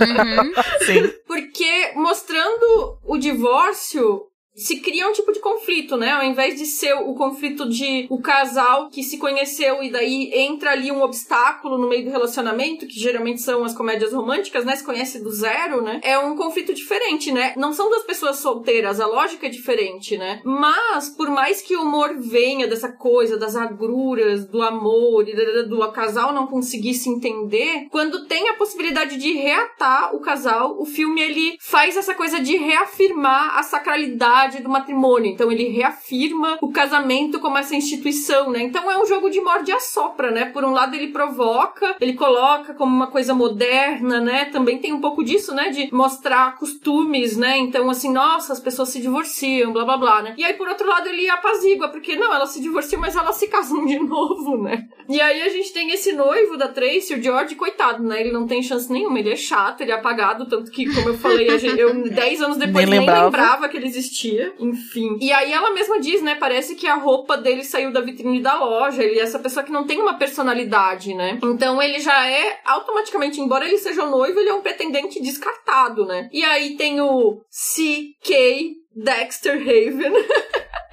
[0.00, 0.52] Uhum.
[0.86, 1.12] Sim.
[1.26, 4.22] Porque mostrando o divórcio,
[4.54, 6.10] se cria um tipo de conflito, né?
[6.10, 10.72] Ao invés de ser o conflito de o casal que se conheceu e daí entra
[10.72, 14.76] ali um obstáculo no meio do relacionamento, que geralmente são as comédias românticas, né?
[14.76, 16.00] Se conhece do zero, né?
[16.02, 17.54] É um conflito diferente, né?
[17.56, 20.40] Não são duas pessoas solteiras, a lógica é diferente, né?
[20.44, 25.34] Mas, por mais que o humor venha dessa coisa, das agruras, do amor e
[25.66, 30.86] do, casal não conseguir se entender, quando tem a possibilidade de reatar o casal, o
[30.86, 35.30] filme ele faz essa coisa de reafirmar a sacralidade do matrimônio.
[35.30, 38.62] Então ele reafirma o casamento como essa instituição, né?
[38.62, 40.46] Então é um jogo de morde e assopra, né?
[40.46, 44.46] Por um lado ele provoca, ele coloca como uma coisa moderna, né?
[44.46, 45.70] Também tem um pouco disso, né?
[45.70, 47.58] De mostrar costumes, né?
[47.58, 50.34] Então assim, nossa, as pessoas se divorciam, blá blá blá, né?
[50.36, 53.48] E aí por outro lado ele apazigua, porque não, elas se divorciam, mas elas se
[53.48, 54.86] casam de novo, né?
[55.08, 58.20] E aí a gente tem esse noivo da Tracy, o George, coitado, né?
[58.20, 61.18] Ele não tem chance nenhuma, ele é chato, ele é apagado, tanto que, como eu
[61.18, 63.20] falei, eu 10 anos depois nem lembrava.
[63.20, 64.31] nem lembrava que ele existia.
[64.58, 65.18] Enfim.
[65.20, 66.34] E aí ela mesma diz, né?
[66.34, 69.02] Parece que a roupa dele saiu da vitrine da loja.
[69.02, 71.38] Ele é essa pessoa que não tem uma personalidade, né?
[71.42, 76.28] Então ele já é automaticamente, embora ele seja noivo, ele é um pretendente descartado, né?
[76.32, 78.76] E aí tem o C.K.
[78.94, 80.12] Dexter Haven.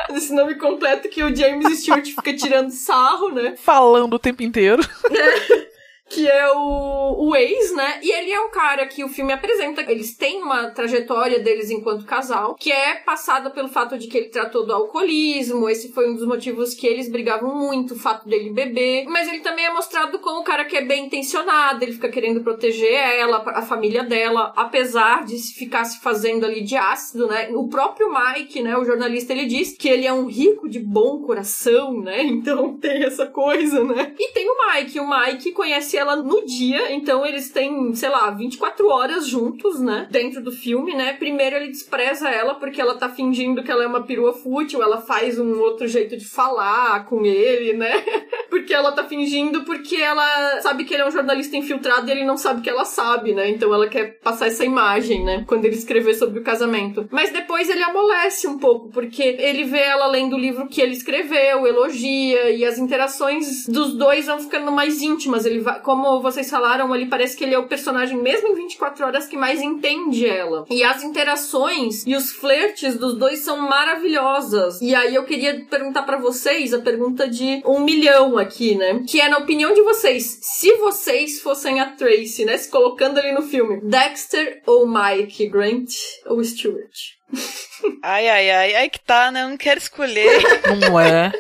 [0.16, 3.56] Esse nome completo que o James Stewart fica tirando sarro, né?
[3.58, 4.82] Falando o tempo inteiro.
[5.12, 5.70] É
[6.10, 8.00] que é o, o ex, né?
[8.02, 9.82] E ele é um cara que o filme apresenta.
[9.90, 14.30] Eles têm uma trajetória deles enquanto casal, que é passada pelo fato de que ele
[14.30, 15.70] tratou do alcoolismo.
[15.70, 19.06] Esse foi um dos motivos que eles brigavam muito, o fato dele beber.
[19.08, 22.42] Mas ele também é mostrado como um cara que é bem intencionado, ele fica querendo
[22.42, 27.50] proteger ela, a família dela, apesar de ficar se fazendo ali de ácido, né?
[27.54, 28.76] O próprio Mike, né?
[28.78, 32.24] O jornalista, ele diz que ele é um rico de bom coração, né?
[32.40, 34.14] Então tem essa coisa, né?
[34.18, 35.00] E tem o Mike.
[35.00, 40.08] O Mike conhece ela no dia, então eles têm, sei lá, 24 horas juntos, né?
[40.10, 41.14] Dentro do filme, né?
[41.14, 45.02] Primeiro ele despreza ela porque ela tá fingindo que ela é uma perua fútil, ela
[45.02, 47.92] faz um outro jeito de falar com ele, né?
[48.60, 52.26] porque ela tá fingindo porque ela sabe que ele é um jornalista infiltrado e ele
[52.26, 53.50] não sabe que ela sabe, né?
[53.50, 55.44] Então ela quer passar essa imagem, né?
[55.48, 57.08] Quando ele escrever sobre o casamento.
[57.10, 60.94] Mas depois ele amolece um pouco, porque ele vê ela lendo o livro que ele
[60.94, 65.46] escreveu, elogia, e as interações dos dois vão ficando mais íntimas.
[65.46, 69.06] Ele vai, como vocês falaram ali, parece que ele é o personagem, mesmo em 24
[69.06, 70.66] horas, que mais entende ela.
[70.70, 74.82] E as interações e os flertes dos dois são maravilhosas.
[74.82, 79.04] E aí eu queria perguntar para vocês a pergunta de um milhão aqui, né?
[79.08, 82.58] Que é, na opinião de vocês, se vocês fossem a Tracy, né?
[82.58, 85.92] Se colocando ali no filme, Dexter ou Mike Grant
[86.26, 87.20] ou Stewart?
[88.04, 89.44] Ai, ai, ai, aí que tá, né?
[89.44, 90.42] Eu não quero escolher.
[90.82, 91.32] Não é.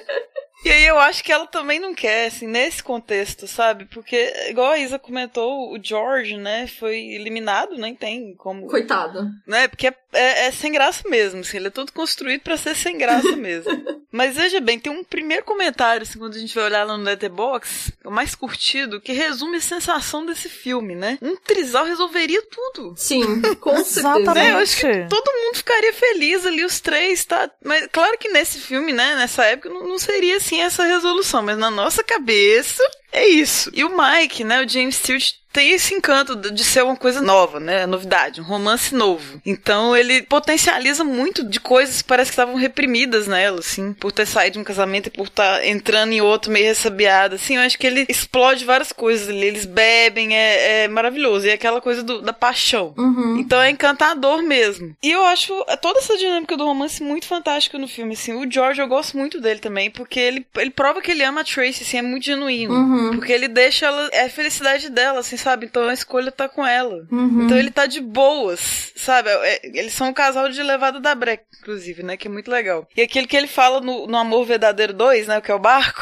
[0.63, 3.85] E aí eu acho que ela também não quer, assim, nesse contexto, sabe?
[3.85, 8.67] Porque, igual a Isa comentou, o George, né, foi eliminado, nem tem como.
[8.67, 9.29] Coitado.
[9.47, 9.67] Né?
[9.69, 12.97] Porque é, é, é sem graça mesmo, assim, ele é todo construído para ser sem
[12.97, 13.71] graça mesmo.
[14.11, 17.03] Mas veja bem, tem um primeiro comentário, assim, quando a gente vai olhar lá no
[17.03, 21.17] Letterboxd, o mais curtido, que resume a sensação desse filme, né?
[21.21, 22.95] Um trisal resolveria tudo.
[22.97, 24.33] Sim, com certeza.
[24.33, 24.51] Né?
[24.51, 27.49] Eu acho que todo mundo ficaria feliz ali, os três, tá?
[27.63, 31.43] Mas claro que nesse filme, né, nessa época, não, não seria assim assim essa resolução,
[31.43, 33.69] mas na nossa cabeça é isso.
[33.73, 37.59] E o Mike, né, o James Stewart tem esse encanto de ser uma coisa nova,
[37.59, 37.85] né?
[37.85, 39.41] Novidade, um romance novo.
[39.45, 44.25] Então ele potencializa muito de coisas que parece que estavam reprimidas nela, assim, por ter
[44.25, 47.57] saído de um casamento e por estar tá entrando em outro meio ressabiado, assim.
[47.57, 49.47] Eu acho que ele explode várias coisas ali.
[49.47, 51.45] Eles bebem, é, é maravilhoso.
[51.45, 52.93] E é aquela coisa do, da paixão.
[52.97, 53.35] Uhum.
[53.37, 54.95] Então é encantador mesmo.
[55.03, 58.33] E eu acho toda essa dinâmica do romance muito fantástica no filme, assim.
[58.33, 61.43] O George, eu gosto muito dele também, porque ele, ele prova que ele ama a
[61.43, 62.73] Tracy, assim, é muito genuíno.
[62.73, 63.11] Uhum.
[63.17, 65.48] Porque ele deixa ela, é a felicidade dela, assim, sabe?
[65.65, 67.05] Então a escolha tá com ela.
[67.11, 67.43] Uhum.
[67.43, 69.29] Então ele tá de boas, sabe?
[69.29, 72.17] É, eles são um casal de levada da breca, inclusive, né?
[72.17, 72.87] Que é muito legal.
[72.95, 75.41] E aquele que ele fala no, no Amor Verdadeiro 2, né?
[75.41, 76.01] Que é o barco.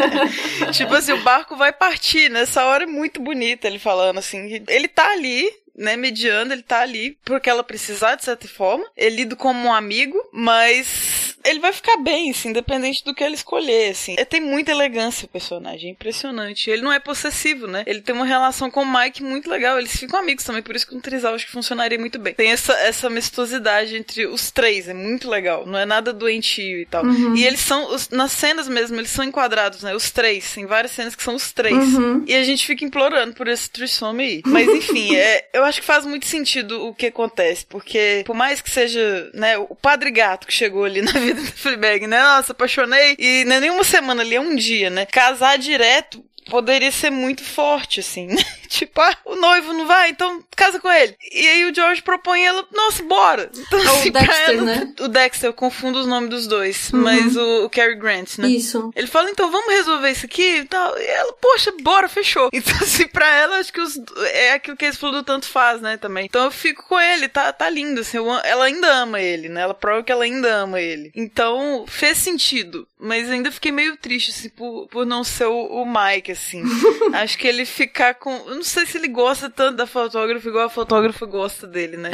[0.72, 2.30] tipo assim, o barco vai partir.
[2.30, 4.62] Nessa hora é muito bonita ele falando assim.
[4.68, 8.84] Ele tá ali, né, mediando, ele tá ali porque ela precisar, de certa forma.
[8.96, 13.34] Ele lido como um amigo, mas ele vai ficar bem, assim, independente do que ele
[13.34, 14.12] escolher, assim.
[14.12, 16.68] Ele tem muita elegância o personagem, é impressionante.
[16.68, 17.84] Ele não é possessivo, né?
[17.86, 19.78] Ele tem uma relação com o Mike muito legal.
[19.78, 22.34] Eles ficam amigos também, por isso que um trisal acho que funcionaria muito bem.
[22.34, 25.64] Tem essa, essa amistosidade entre os três, é muito legal.
[25.64, 27.04] Não é nada doentio e tal.
[27.04, 27.36] Uhum.
[27.36, 29.94] E eles são, os, nas cenas mesmo, eles são enquadrados, né?
[29.94, 30.52] Os três.
[30.52, 31.94] Tem várias cenas que são os três.
[31.94, 32.24] Uhum.
[32.26, 34.42] E a gente fica implorando por esse trissome aí.
[34.44, 38.60] Mas enfim, é, eu acho que faz muito sentido o que acontece, porque por mais
[38.60, 42.20] que seja, né, o padre gato que chegou ali na vida do Fleabag, né?
[42.20, 43.16] Nossa, apaixonei.
[43.18, 45.06] E não é semana ali, é um dia, né?
[45.06, 48.42] Casar direto poderia ser muito forte, assim, né?
[48.68, 51.16] tipo, ah, o noivo não vai, então casa com ele.
[51.32, 53.50] E aí o George propõe ela, nossa, bora.
[53.56, 54.94] Então, é assim, o Dexter, ela, né?
[55.00, 57.00] O Dexter, eu confundo os nomes dos dois, uhum.
[57.00, 58.48] mas o, o Cary Grant, né?
[58.48, 58.90] Isso.
[58.94, 60.98] Ele fala, então vamos resolver isso aqui e tal.
[60.98, 62.50] E ela, poxa, bora, fechou.
[62.58, 63.98] Então, assim, pra ela, acho que os,
[64.32, 66.26] é aquilo que eles falou do tanto faz, né, também.
[66.26, 69.62] Então eu fico com ele, tá, tá lindo, assim, eu, ela ainda ama ele, né?
[69.62, 71.12] Ela prova que ela ainda ama ele.
[71.14, 72.86] Então, fez sentido.
[72.98, 76.37] Mas ainda fiquei meio triste, assim, por, por não ser o, o Mike, assim.
[77.12, 78.30] Acho que ele ficar com.
[78.48, 82.10] Eu não sei se ele gosta tanto da fotógrafa igual a fotógrafa gosta dele, né?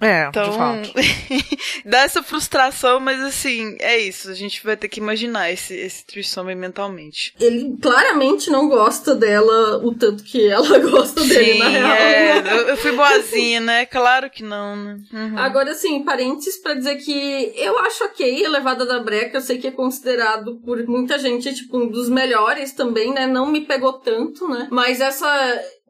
[0.00, 0.06] É.
[0.06, 0.92] É, Então, de fato.
[1.84, 4.30] dá essa frustração, mas assim, é isso.
[4.30, 7.34] A gente vai ter que imaginar esse, esse trissome mentalmente.
[7.40, 11.92] Ele claramente não gosta dela o tanto que ela gosta dele, Sim, na real.
[11.92, 12.38] é.
[12.38, 13.86] Eu, eu fui boazinha, né?
[13.86, 14.98] Claro que não, né?
[15.12, 15.38] Uhum.
[15.38, 19.58] Agora, assim, parênteses pra dizer que eu acho ok a Levada da Breca, eu sei
[19.58, 23.26] que é considerado por muita gente, tipo, um dos melhores também, né?
[23.26, 24.68] Não me pegou tanto, né?
[24.70, 25.28] Mas essa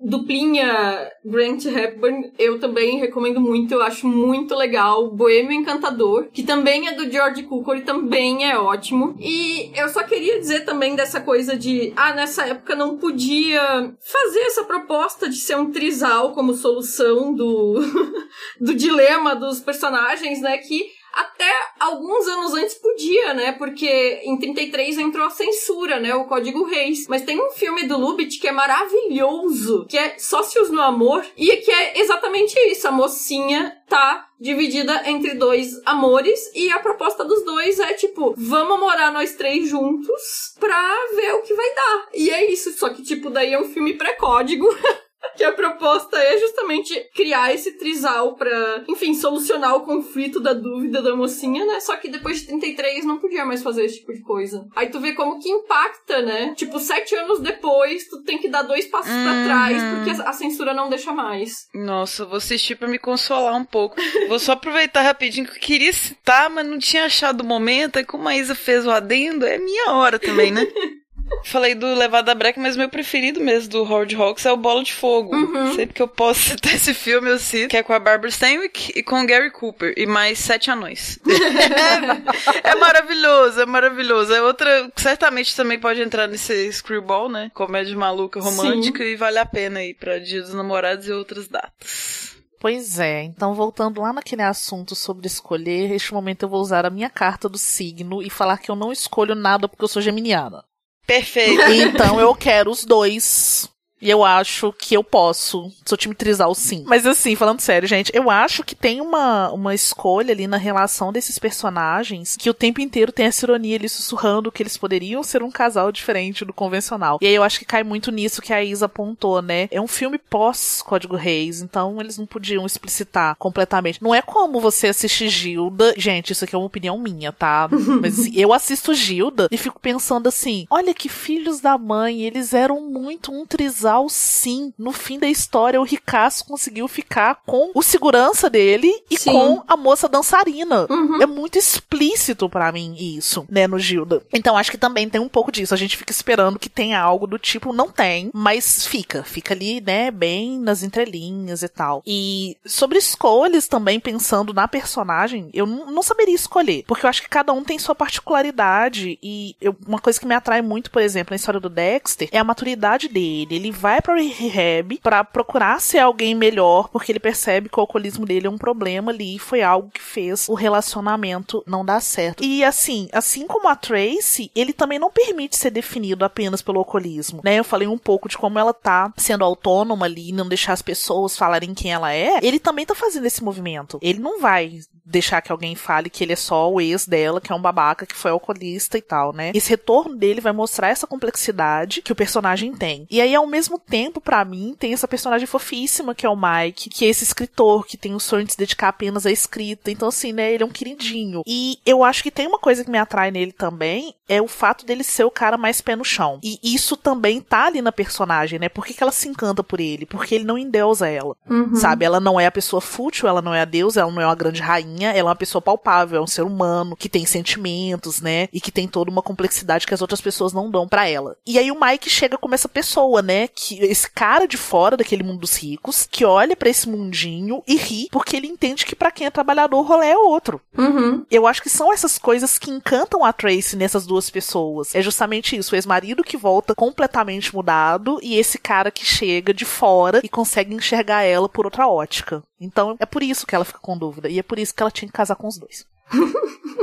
[0.02, 5.10] duplinha Grant Hepburn eu também recomendo muito, eu acho muito legal.
[5.10, 9.14] Boêmio Encantador, que também é do George Cukor e também é ótimo.
[9.20, 13.62] E eu só queria dizer também dessa coisa de, ah, nessa época não podia
[14.00, 17.80] fazer essa proposta de ser um trisal como solução do,
[18.60, 20.56] do dilema dos personagens, né?
[20.58, 23.52] Que até alguns anos antes podia, né?
[23.52, 26.14] Porque em 33 entrou a censura, né?
[26.14, 27.06] O Código Reis.
[27.08, 31.56] Mas tem um filme do Lubitsch que é maravilhoso, que é Sócios no Amor, e
[31.56, 32.86] que é exatamente isso.
[32.86, 38.80] A mocinha tá dividida entre dois amores e a proposta dos dois é tipo, vamos
[38.80, 42.08] morar nós três juntos pra ver o que vai dar.
[42.14, 44.66] E é isso, só que tipo, daí é um filme pré-código.
[45.36, 51.02] Que a proposta é justamente criar esse trisal pra, enfim, solucionar o conflito da dúvida
[51.02, 51.78] da mocinha, né?
[51.80, 54.66] Só que depois de 33 não podia mais fazer esse tipo de coisa.
[54.74, 56.54] Aí tu vê como que impacta, né?
[56.56, 59.44] Tipo, sete anos depois, tu tem que dar dois passos pra Uhum.
[59.44, 61.66] trás, porque a a censura não deixa mais.
[61.74, 63.96] Nossa, vou assistir pra me consolar um pouco.
[64.28, 67.98] vou só aproveitar rapidinho que eu queria citar, mas não tinha achado o momento.
[67.98, 70.66] Aí como a Isa fez o adendo, é minha hora também, né?
[71.44, 74.92] Falei do Levada Breca, mas meu preferido mesmo do Howard Hawks é o Bola de
[74.92, 75.34] Fogo.
[75.34, 75.74] Uhum.
[75.74, 77.68] Sempre que eu posso citar esse filme, eu cito.
[77.68, 79.94] Que é com a Barbara Stanwyck e com o Gary Cooper.
[79.96, 81.18] E mais sete anões.
[82.62, 84.32] é maravilhoso, é maravilhoso.
[84.32, 87.50] É outra, certamente também pode entrar nesse screwball, né?
[87.54, 89.02] Comédia maluca, romântica.
[89.02, 92.40] E vale a pena ir pra Dia dos Namorados e outras datas.
[92.60, 96.90] Pois é, então voltando lá naquele assunto sobre escolher, neste momento eu vou usar a
[96.90, 100.62] minha carta do signo e falar que eu não escolho nada porque eu sou geminiana.
[101.10, 101.60] Perfeito.
[101.72, 103.68] Então eu quero os dois.
[104.00, 105.70] E eu acho que eu posso.
[105.84, 106.84] Sou time trisal, sim.
[106.86, 111.12] Mas assim, falando sério, gente, eu acho que tem uma, uma escolha ali na relação
[111.12, 115.42] desses personagens que o tempo inteiro tem essa ironia ali sussurrando que eles poderiam ser
[115.42, 117.18] um casal diferente do convencional.
[117.20, 119.68] E aí eu acho que cai muito nisso que a Isa apontou, né?
[119.70, 124.02] É um filme pós-Código Reis, então eles não podiam explicitar completamente.
[124.02, 125.94] Não é como você assistir Gilda.
[125.96, 127.68] Gente, isso aqui é uma opinião minha, tá?
[128.00, 132.54] Mas assim, eu assisto Gilda e fico pensando assim: olha que filhos da mãe, eles
[132.54, 134.72] eram muito um trisal, sim.
[134.78, 139.32] No fim da história, o Ricasso conseguiu ficar com o segurança dele e Sim.
[139.32, 140.86] com a moça dançarina.
[140.90, 141.22] Uhum.
[141.22, 144.22] É muito explícito pra mim isso, né, no Gilda.
[144.32, 145.74] Então acho que também tem um pouco disso.
[145.74, 149.80] A gente fica esperando que tenha algo do tipo, não tem, mas fica, fica ali,
[149.80, 152.02] né, bem nas entrelinhas e tal.
[152.06, 157.22] E sobre escolhas também pensando na personagem, eu não não saberia escolher, porque eu acho
[157.22, 161.02] que cada um tem sua particularidade e eu- uma coisa que me atrai muito, por
[161.02, 163.54] exemplo, na história do Dexter é a maturidade dele.
[163.56, 168.26] Ele vai pra rehab pra procurar ser alguém melhor, porque ele percebe que o alcoolismo
[168.26, 172.44] dele é um problema ali e foi algo que fez o relacionamento não dar certo.
[172.44, 177.40] E assim, assim como a Tracy, ele também não permite ser definido apenas pelo alcoolismo,
[177.42, 177.58] né?
[177.58, 181.36] Eu falei um pouco de como ela tá sendo autônoma ali, não deixar as pessoas
[181.36, 182.38] falarem quem ela é.
[182.42, 183.98] Ele também tá fazendo esse movimento.
[184.02, 187.52] Ele não vai deixar que alguém fale que ele é só o ex dela, que
[187.52, 189.50] é um babaca, que foi alcoolista e tal, né?
[189.54, 193.06] Esse retorno dele vai mostrar essa complexidade que o personagem tem.
[193.10, 196.90] E aí, ao mesmo tempo, pra mim, tem essa personagem fofíssima, que é o Mike,
[196.90, 199.90] que é esse escritor, que tem o sonho de se dedicar apenas à escrita.
[199.90, 201.42] Então, assim, né, ele é um queridinho.
[201.46, 204.86] E eu acho que tem uma coisa que me atrai nele também, é o fato
[204.86, 206.38] dele ser o cara mais pé no chão.
[206.42, 208.68] E isso também tá ali na personagem, né?
[208.68, 210.06] Por que, que ela se encanta por ele?
[210.06, 211.36] Porque ele não endeusa ela.
[211.48, 211.74] Uhum.
[211.74, 212.04] Sabe?
[212.04, 214.34] Ela não é a pessoa fútil, ela não é a deusa, ela não é uma
[214.34, 218.48] grande rainha, ela é uma pessoa palpável, é um ser humano que tem sentimentos, né?
[218.52, 221.36] E que tem toda uma complexidade que as outras pessoas não dão pra ela.
[221.44, 223.48] E aí o Mike chega como essa pessoa, né?
[223.62, 227.76] Que esse cara de fora daquele mundo dos ricos, que olha pra esse mundinho e
[227.76, 230.60] ri, porque ele entende que pra quem é trabalhador o rolê é outro.
[230.78, 231.26] Uhum.
[231.30, 234.94] Eu acho que são essas coisas que encantam a Tracy nessas duas pessoas.
[234.94, 239.66] É justamente isso, o ex-marido que volta completamente mudado e esse cara que chega de
[239.66, 242.42] fora e consegue enxergar ela por outra ótica.
[242.58, 244.90] Então é por isso que ela fica com dúvida e é por isso que ela
[244.90, 245.84] tinha que casar com os dois.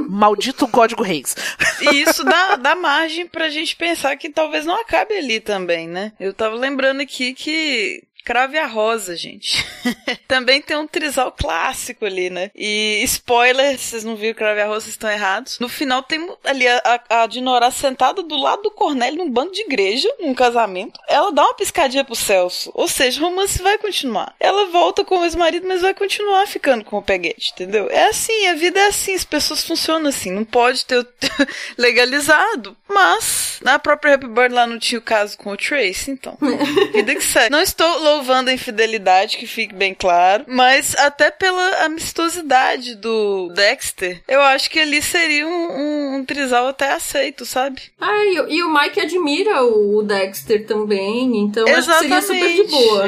[0.09, 1.35] Maldito Código Reis.
[1.81, 6.13] E isso dá, dá margem pra gente pensar que talvez não acabe ali também, né?
[6.19, 9.65] Eu tava lembrando aqui que Crave a Rosa, gente.
[10.27, 12.51] Também tem um trisal clássico ali, né?
[12.53, 15.57] E spoiler, vocês não viram Crave a Rosa, vocês estão errados.
[15.59, 19.53] No final tem ali a, a, a Dinora sentada do lado do Cornélio num banco
[19.53, 20.99] de igreja, num casamento.
[21.07, 22.69] Ela dá uma piscadinha pro Celso.
[22.73, 24.35] Ou seja, o romance vai continuar.
[24.41, 27.87] Ela volta com o ex-marido, mas vai continuar ficando com o Peguete, entendeu?
[27.89, 30.31] É assim, a vida é assim, as pessoas funcionam assim.
[30.31, 31.07] Não pode ter
[31.77, 32.75] legalizado.
[32.89, 36.37] Mas, na própria Happy Bird lá não tinha o caso com o Trace, então.
[36.91, 37.49] vida que segue.
[37.49, 40.43] Não estou louvando a infidelidade, que fique bem claro.
[40.47, 46.67] Mas até pela amistosidade do Dexter, eu acho que ali seria um, um, um trisal
[46.67, 47.81] até aceito, sabe?
[48.01, 52.13] Ah, e, e, o Mike admira o Dexter também, então Exatamente.
[52.13, 53.07] acho que seria super de boa.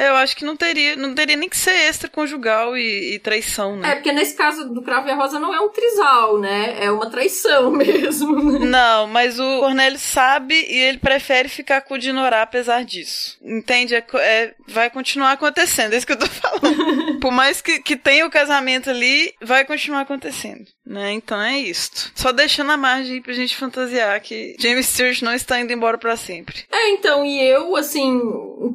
[0.00, 3.76] É, eu acho que não teria, não teria nem que ser extraconjugal e, e traição,
[3.76, 3.90] né?
[3.90, 6.82] É, porque nesse caso do Cravo e a Rosa não é um trisal, né?
[6.82, 8.58] É uma traição mesmo.
[8.58, 8.64] Né?
[8.64, 13.36] Não, mas o Cornélio sabe e ele prefere ficar com o Dinorá apesar disso.
[13.42, 13.94] Entende?
[13.94, 17.20] É, é, vai continuar acontecendo, é isso que eu tô falando.
[17.20, 20.64] Por mais que, que tenha o casamento ali, vai continuar acontecendo.
[20.90, 21.12] Né?
[21.12, 22.10] Então é isto.
[22.16, 26.16] Só deixando a margem pra gente fantasiar que James Stewart não está indo embora para
[26.16, 26.64] sempre.
[26.68, 28.20] É, então, e eu, assim,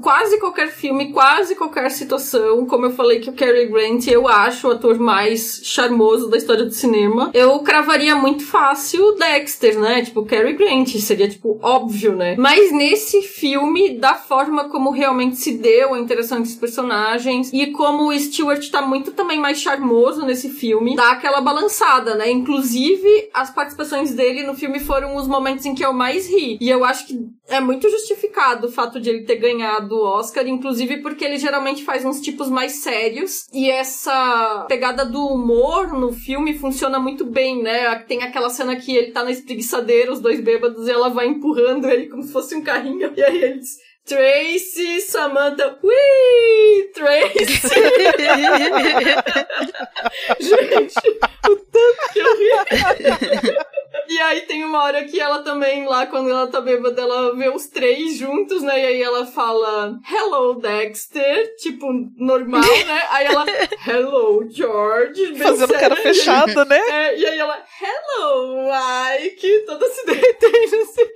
[0.02, 4.66] quase qualquer filme, quase qualquer situação, como eu falei que o Cary Grant eu acho
[4.66, 10.02] o ator mais charmoso da história do cinema, eu cravaria muito fácil o Dexter, né?
[10.02, 12.38] Tipo, Cary Grant, seria, tipo, óbvio, né?
[12.38, 17.68] Mas nesse filme, da forma como realmente se deu a interação entre os personagens e
[17.72, 22.30] como o Stewart tá muito também mais charmoso nesse filme, dá aquela balançada né?
[22.30, 26.58] Inclusive, as participações dele no filme foram os momentos em que eu mais ri.
[26.62, 30.46] E eu acho que é muito justificado o fato de ele ter ganhado o Oscar,
[30.48, 33.48] inclusive porque ele geralmente faz uns tipos mais sérios.
[33.54, 37.96] E essa pegada do humor no filme funciona muito bem, né?
[38.00, 41.88] Tem aquela cena que ele tá na espreguiçadeira, os dois bêbados, e ela vai empurrando
[41.88, 43.14] ele como se fosse um carrinho.
[43.16, 43.85] E aí ele diz.
[44.06, 47.46] Tracy, Samantha, ui, Tracy.
[50.40, 50.94] Gente,
[51.50, 52.52] o tanto que eu ri.
[54.08, 57.50] E aí tem uma hora que ela também, lá quando ela tá bêbada, ela vê
[57.50, 58.80] os três juntos, né?
[58.80, 61.88] E aí ela fala, hello, Dexter, tipo,
[62.18, 63.08] normal, né?
[63.10, 63.44] Aí ela,
[63.88, 65.36] hello, George.
[65.38, 66.78] Fazendo cara fechada, né?
[66.78, 68.70] É, e aí ela, hello,
[69.26, 71.08] Ike, toda se derretendo assim.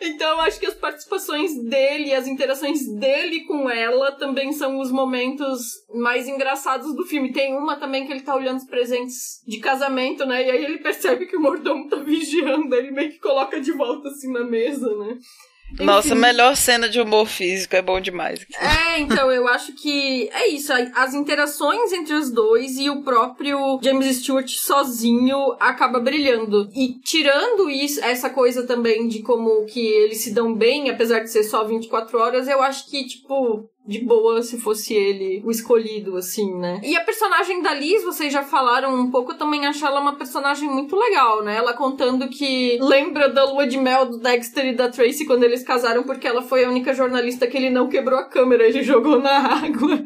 [0.00, 5.60] Então acho que as participações dele, as interações dele com ela também são os momentos
[5.94, 7.32] mais engraçados do filme.
[7.32, 10.46] Tem uma também que ele tá olhando os presentes de casamento, né?
[10.46, 14.08] E aí ele percebe que o mordomo tá vigiando, ele meio que coloca de volta
[14.08, 15.18] assim na mesa, né?
[15.72, 15.84] Enfim.
[15.84, 18.46] Nossa, melhor cena de humor físico, é bom demais.
[18.58, 20.72] É, então, eu acho que é isso.
[20.94, 26.70] As interações entre os dois e o próprio James Stewart sozinho acaba brilhando.
[26.74, 31.30] E tirando isso, essa coisa também de como que eles se dão bem, apesar de
[31.30, 36.16] ser só 24 horas, eu acho que, tipo, de boa se fosse ele o escolhido,
[36.16, 36.80] assim, né?
[36.82, 40.16] E a personagem da Liz, vocês já falaram um pouco, eu também acho ela uma
[40.16, 41.56] personagem muito legal, né?
[41.56, 45.62] Ela contando que lembra da lua de mel do Dexter e da Tracy quando eles
[45.62, 49.20] casaram, porque ela foi a única jornalista que ele não quebrou a câmera, ele jogou
[49.20, 49.98] na água.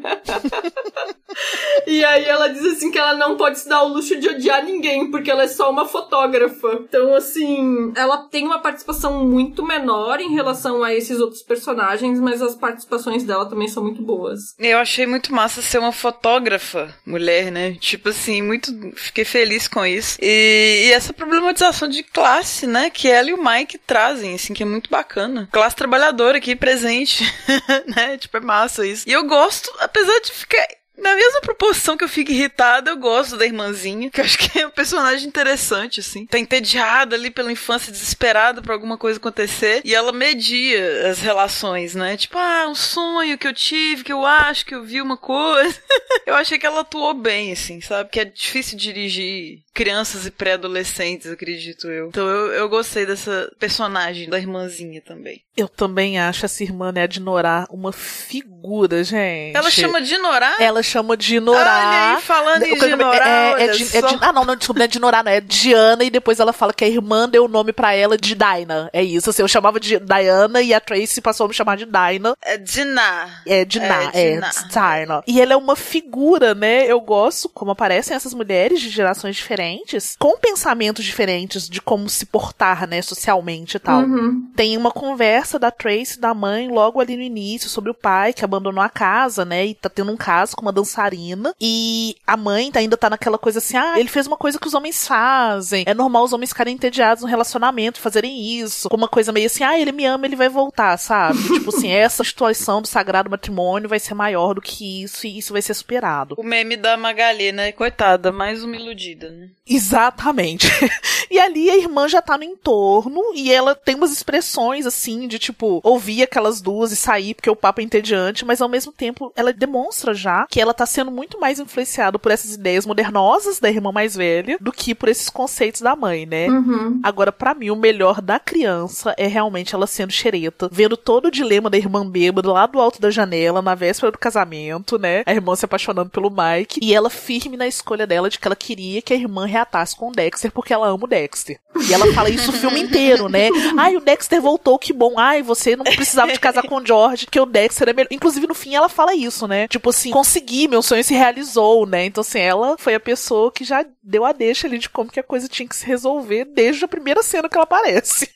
[1.87, 4.63] e aí ela diz assim que ela não pode se dar o luxo de odiar
[4.63, 6.81] ninguém, porque ela é só uma fotógrafa.
[6.87, 12.41] Então, assim, ela tem uma participação muito menor em relação a esses outros personagens, mas
[12.41, 14.55] as participações dela também são muito boas.
[14.57, 17.73] Eu achei muito massa ser uma fotógrafa mulher, né?
[17.79, 18.71] Tipo assim, muito.
[18.95, 20.17] Fiquei feliz com isso.
[20.21, 22.89] E, e essa problematização de classe, né?
[22.89, 25.47] Que ela e o Mike trazem, assim, que é muito bacana.
[25.51, 27.23] Classe trabalhadora aqui presente,
[27.95, 28.17] né?
[28.17, 29.07] Tipo, é massa isso.
[29.07, 30.67] E eu gosto, apesar de ficar
[31.01, 34.59] na mesma proporção que eu fico irritada, eu gosto da irmãzinha, que eu acho que
[34.59, 36.25] é um personagem interessante, assim.
[36.25, 41.95] Tá entediada ali pela infância, desesperada por alguma coisa acontecer, e ela media as relações,
[41.95, 42.15] né?
[42.15, 45.77] Tipo, ah, um sonho que eu tive, que eu acho que eu vi uma coisa.
[46.25, 48.09] eu achei que ela atuou bem, assim, sabe?
[48.09, 52.07] Que é difícil dirigir crianças e pré-adolescentes, acredito eu.
[52.07, 55.41] Então eu, eu gostei dessa personagem da irmãzinha também.
[55.55, 59.55] Eu também acho essa irmã, né, de Norá, uma figura, gente.
[59.55, 60.57] Ela chama de Norá?
[60.59, 61.39] Ela chama de.
[61.39, 64.85] Olha aí, falando em de Norá, é, é, é de, Ah, não, não, desculpa, não
[64.85, 65.31] é de Norá, não.
[65.31, 68.35] É Diana, e depois ela fala que a irmã deu o nome pra ela de
[68.35, 68.89] Dinah.
[68.91, 71.85] É isso, assim, eu chamava de Diana e a Tracy passou a me chamar de
[71.85, 72.35] Dinah.
[72.41, 73.41] É Dinah.
[73.45, 75.23] É Dinah, é, é Dinah.
[75.27, 76.85] E ela é uma figura, né?
[76.85, 82.09] Eu gosto como aparecem essas mulheres de gerações diferentes diferentes, com pensamentos diferentes de como
[82.09, 84.01] se portar, né, socialmente e tal.
[84.01, 84.49] Uhum.
[84.55, 88.43] Tem uma conversa da Tracy da mãe logo ali no início sobre o pai que
[88.43, 92.71] abandonou a casa, né, e tá tendo um caso com uma dançarina e a mãe
[92.73, 95.83] ainda tá naquela coisa assim, ah, ele fez uma coisa que os homens fazem.
[95.85, 98.89] É normal os homens ficarem entediados no relacionamento, fazerem isso.
[98.89, 101.41] Com uma coisa meio assim, ah, ele me ama, ele vai voltar, sabe?
[101.43, 105.53] tipo assim, essa situação do sagrado matrimônio vai ser maior do que isso e isso
[105.53, 106.35] vai ser superado.
[106.37, 107.71] O meme da Magali, né?
[107.71, 109.50] Coitada, mais uma iludida, né?
[109.67, 110.67] Exatamente.
[111.29, 115.39] e ali a irmã já tá no entorno e ela tem umas expressões assim de
[115.39, 119.31] tipo ouvir aquelas duas e sair porque o papo é entediante, mas ao mesmo tempo
[119.35, 123.69] ela demonstra já que ela tá sendo muito mais influenciada por essas ideias modernosas da
[123.69, 126.47] irmã mais velha do que por esses conceitos da mãe, né?
[126.47, 126.99] Uhum.
[127.03, 131.31] Agora, para mim, o melhor da criança é realmente ela sendo xereta, vendo todo o
[131.31, 135.23] dilema da irmã bêbada lá do alto da janela, na véspera do casamento, né?
[135.25, 138.55] A irmã se apaixonando pelo Mike, e ela firme na escolha dela de que ela
[138.55, 141.59] queria que a irmã reatasse com o Dexter porque ela ama o Dexter.
[141.87, 143.49] E ela fala isso o filme inteiro, né?
[143.77, 145.17] Ai, o Dexter voltou, que bom.
[145.17, 148.09] Ai, você não precisava de casar com o George, que o Dexter é melhor.
[148.11, 149.67] Inclusive, no fim, ela fala isso, né?
[149.67, 152.05] Tipo assim, consegui, meu sonho se realizou, né?
[152.05, 155.19] Então, assim, ela foi a pessoa que já deu a deixa ali de como que
[155.19, 158.29] a coisa tinha que se resolver desde a primeira cena que ela aparece.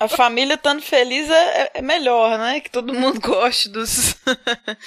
[0.00, 2.60] A família estando feliz é, é melhor, né?
[2.60, 4.16] Que todo mundo goste dos,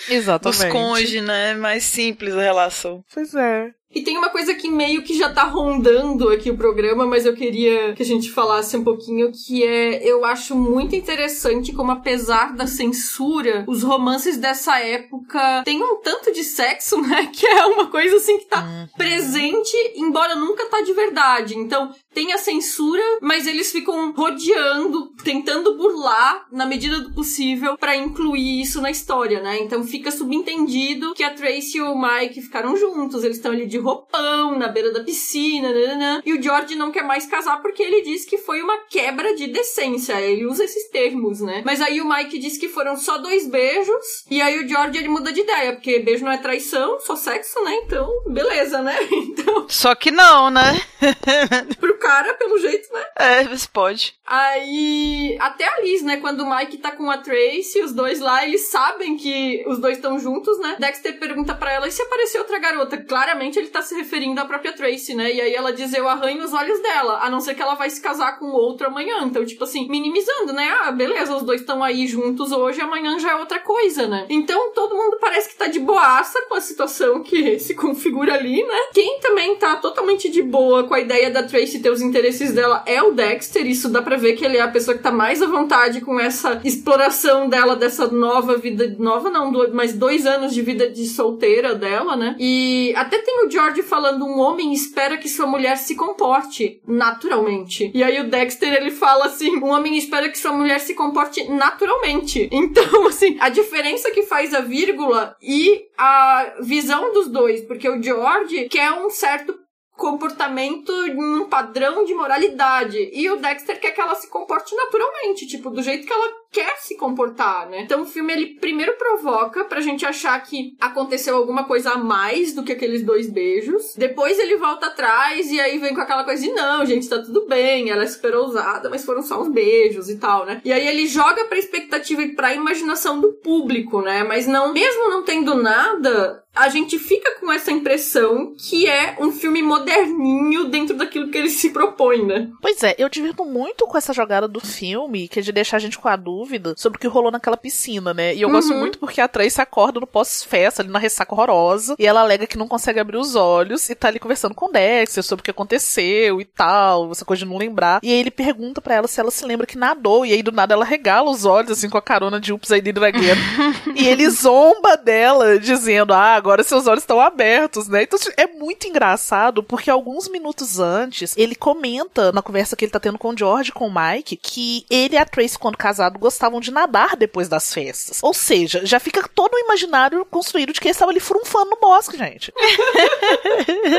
[0.09, 0.61] Exatamente.
[0.61, 1.53] dos cônjuges, né?
[1.53, 3.03] Mais simples a relação.
[3.13, 3.71] Pois é.
[3.93, 7.33] E tem uma coisa que meio que já tá rondando aqui o programa, mas eu
[7.33, 12.53] queria que a gente falasse um pouquinho, que é, eu acho muito interessante como apesar
[12.55, 17.27] da censura, os romances dessa época têm um tanto de sexo, né?
[17.33, 18.87] Que é uma coisa assim que tá Uhum.
[18.97, 21.57] presente, embora nunca tá de verdade.
[21.57, 27.95] Então, tem a censura, mas eles ficam rodeando, tentando burlar na medida do possível pra
[27.95, 29.59] incluir isso na história, né?
[29.61, 33.79] Então fica subentendido que a Tracy e o Mike ficaram juntos, eles estão ali de
[33.81, 38.01] roupão, na beira da piscina, nananã, e o George não quer mais casar porque ele
[38.01, 41.61] diz que foi uma quebra de decência, ele usa esses termos, né?
[41.65, 45.09] Mas aí o Mike diz que foram só dois beijos, e aí o George ele
[45.09, 47.73] muda de ideia, porque beijo não é traição, só sexo, né?
[47.85, 48.95] Então, beleza, né?
[49.31, 50.81] Então, Só que não, né?
[51.79, 53.05] pro cara, pelo jeito, né?
[53.15, 54.15] É, você pode.
[54.25, 56.17] Aí, até a Liz, né?
[56.17, 59.97] Quando o Mike tá com a Tracy, os dois lá, eles sabem que os dois
[59.97, 60.75] estão juntos, né?
[60.79, 62.97] Dexter pergunta pra ela, e se aparecer outra garota?
[62.97, 65.33] Claramente ele tá se referindo à própria Tracy, né?
[65.33, 67.89] E aí ela diz, eu arranho os olhos dela, a não ser que ela vai
[67.89, 69.23] se casar com outro amanhã.
[69.23, 70.69] Então, tipo assim, minimizando, né?
[70.81, 74.25] Ah, beleza, os dois estão aí juntos hoje, amanhã já é outra coisa, né?
[74.29, 78.63] Então, todo mundo parece que tá de boaça com a situação que se configura ali,
[78.63, 78.79] né?
[78.93, 82.83] Quem também tá totalmente de boa com a ideia da Tracy ter os interesses dela
[82.85, 83.65] é o Dexter.
[83.65, 86.19] Isso dá pra ver que ele é a pessoa que tá mais à vontade com
[86.19, 88.95] essa exploração dela, dessa nova vida.
[88.99, 92.35] Nova não, mas dois anos de vida de solteira dela, né?
[92.39, 97.91] E até tem o George falando: um homem espera que sua mulher se comporte naturalmente.
[97.93, 101.43] E aí o Dexter ele fala assim: um homem espera que sua mulher se comporte
[101.49, 102.49] naturalmente.
[102.71, 108.01] Então, assim, a diferença que faz a vírgula e a visão dos dois, porque o
[108.01, 109.53] George quer um certo
[109.97, 113.09] comportamento num padrão de moralidade.
[113.11, 116.75] E o Dexter quer que ela se comporte naturalmente, tipo, do jeito que ela quer
[116.77, 117.81] se comportar, né?
[117.81, 122.53] Então o filme ele primeiro provoca pra gente achar que aconteceu alguma coisa a mais
[122.53, 123.95] do que aqueles dois beijos.
[123.95, 127.47] Depois ele volta atrás e aí vem com aquela coisa de não, gente, tá tudo
[127.47, 130.61] bem, ela é super ousada, mas foram só uns beijos e tal, né?
[130.65, 134.23] E aí ele joga pra expectativa e pra imaginação do público, né?
[134.23, 139.31] Mas não, mesmo não tendo nada, a gente fica com essa impressão que é um
[139.31, 142.49] filme moderninho dentro daquilo que ele se propõe, né?
[142.61, 145.79] Pois é, eu divirto muito com essa jogada do filme, que é de deixar a
[145.79, 146.40] gente com a dúvida
[146.77, 148.33] sobre o que rolou naquela piscina, né?
[148.35, 148.79] E eu gosto Uhum.
[148.79, 152.57] muito porque a Tracy acorda no pós-festa, ali na ressaca horrorosa, e ela alega que
[152.57, 155.51] não consegue abrir os olhos e tá ali conversando com o Dexter sobre o que
[155.51, 157.99] aconteceu e tal, essa coisa de não lembrar.
[158.03, 160.51] E aí ele pergunta pra ela se ela se lembra que nadou, e aí do
[160.51, 163.35] nada ela regala os olhos, assim, com a carona de Ups, Did It Again.
[163.95, 168.03] e ele zomba dela, dizendo, ah, agora seus olhos estão abertos, né?
[168.03, 172.99] Então é muito engraçado, porque alguns minutos antes, ele comenta na conversa que ele tá
[172.99, 176.61] tendo com o George, com o Mike, que ele e a Tracy, quando casado, gostavam
[176.61, 178.19] de nadar depois das festas.
[178.21, 181.77] Ou seja, já fica todo o imaginário construído de que eles estavam ali frunfando no
[181.77, 182.53] bosque, gente.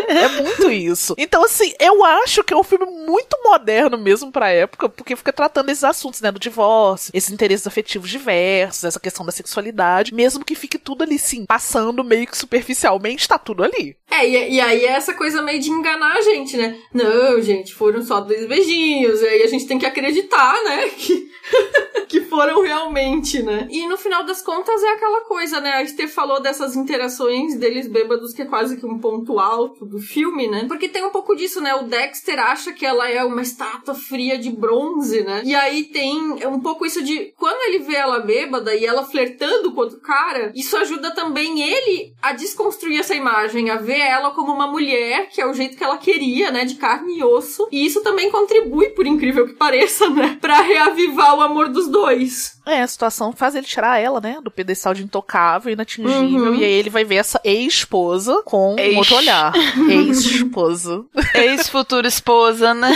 [0.09, 1.15] é muito isso.
[1.19, 5.33] Então, assim, eu acho que é um filme muito moderno mesmo pra época, porque fica
[5.33, 10.45] tratando esses assuntos, né, do divórcio, esses interesses afetivos diversos, essa questão da sexualidade, mesmo
[10.45, 13.97] que fique tudo ali, sim, passando meio que superficialmente, tá tudo ali.
[14.11, 16.79] É, e, e aí é essa coisa meio de enganar a gente, né?
[16.93, 19.21] Não, gente, foram só dois beijinhos.
[19.21, 20.91] E aí a gente tem que acreditar, né?
[21.03, 21.32] Que
[22.09, 23.67] que foram realmente, né?
[23.71, 25.73] E no final das contas é aquela coisa, né?
[25.73, 29.99] A Esther falou dessas interações deles bêbados que é quase que um ponto alto do
[29.99, 30.67] filme, né?
[30.69, 31.75] Porque tem um pouco disso, né?
[31.75, 35.43] O Dexter acha que ela é uma estátua fria de bronze, né?
[35.45, 39.73] E aí tem um pouco isso de quando ele vê ela bêbada e ela flertando
[39.73, 44.53] com outro cara, isso ajuda também ele a desconstruir essa imagem, a ver ela como
[44.53, 46.67] uma mulher, que é o jeito que ela queria, né?
[46.67, 47.67] De carne e osso.
[47.73, 50.39] E isso também contribui, por incrível que pareça, né?
[50.41, 52.61] Pra reavivar o amor dos dois.
[52.67, 56.55] É, a situação faz ele tirar ela, né, do pedestal de intocável e inatingível, uhum.
[56.55, 58.95] e aí ele vai ver essa ex-esposa com Ex.
[58.95, 59.53] um outro olhar.
[59.89, 61.05] Ex-esposa.
[61.35, 62.91] Ex-futura esposa, né?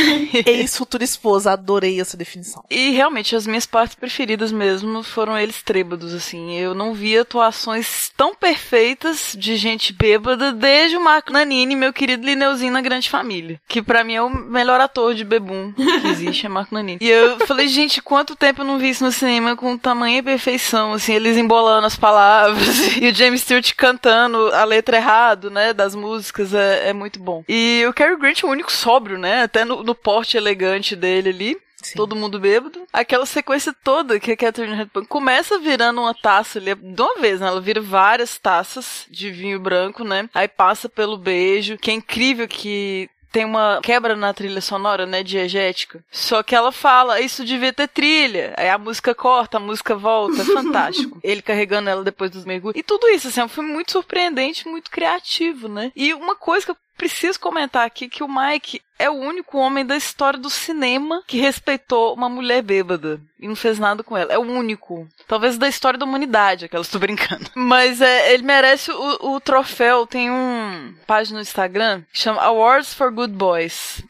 [0.46, 2.64] Ex-futura esposa, adorei essa definição.
[2.70, 6.54] E realmente, as minhas partes preferidas mesmo foram eles trêbados, assim.
[6.54, 12.24] Eu não vi atuações tão perfeitas de gente bêbada desde o Marco Nanini, meu querido
[12.24, 13.60] Lineuzinho na Grande Família.
[13.66, 16.98] Que para mim é o melhor ator de bebum que existe, é Marco Nanini.
[17.00, 20.92] E eu falei, gente, quanto tempo eu não vi isso no cinema com tamanha perfeição,
[20.92, 25.94] assim, eles embolando as palavras e o James Stewart cantando a letra errado, né, das
[25.94, 27.42] músicas, é, é muito bom.
[27.48, 31.30] E o Cary Grant é o único sóbrio, né, até no, no porte elegante dele
[31.30, 31.66] ali.
[31.86, 31.94] Sim.
[31.94, 32.84] todo mundo bêbado.
[32.92, 37.40] Aquela sequência toda que a Catherine Hepburn começa virando uma taça ali, de uma vez,
[37.40, 37.46] né?
[37.46, 40.28] Ela vira várias taças de vinho branco, né?
[40.34, 45.22] Aí passa pelo beijo, que é incrível que tem uma quebra na trilha sonora, né,
[45.22, 46.03] diegética.
[46.11, 48.55] Só que ela fala, isso devia ter trilha.
[48.57, 51.18] Aí a música corta, a música volta, é fantástico.
[51.22, 52.78] Ele carregando ela depois dos mergulhos.
[52.78, 55.93] E tudo isso, assim, é um filme muito surpreendente, muito criativo, né?
[55.95, 59.84] E uma coisa que eu preciso comentar aqui que o Mike é o único homem
[59.84, 64.32] da história do cinema que respeitou uma mulher bêbada e não fez nada com ela.
[64.32, 65.07] É o único.
[65.28, 67.51] Talvez da história da humanidade, aquela estou brincando.
[67.55, 70.07] Mas é, ele merece o, o, troféu.
[70.07, 74.03] Tem um página no Instagram que chama Awards for Good Boys.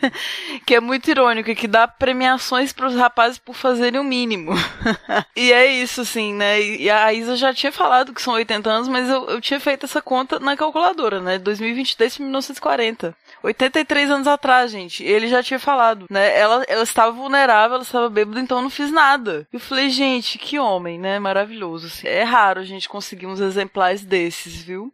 [0.64, 4.52] que é muito irônico que dá premiações para os rapazes por fazerem o mínimo.
[5.36, 6.60] e é isso, assim, né?
[6.62, 9.84] E a Isa já tinha falado que são 80 anos, mas eu, eu tinha feito
[9.84, 11.38] essa conta na calculadora, né?
[11.38, 13.14] 2023 1940.
[13.42, 15.04] 83 anos atrás, gente.
[15.04, 16.38] Ele já tinha falado, né?
[16.38, 19.46] Ela, ela estava vulnerável, ela estava bêbada, então eu não fiz nada.
[19.52, 21.18] Eu falei, gente, que homem, né?
[21.18, 21.86] Maravilhoso.
[21.86, 22.06] Assim.
[22.06, 24.92] É raro a gente conseguir uns exemplares desses, viu?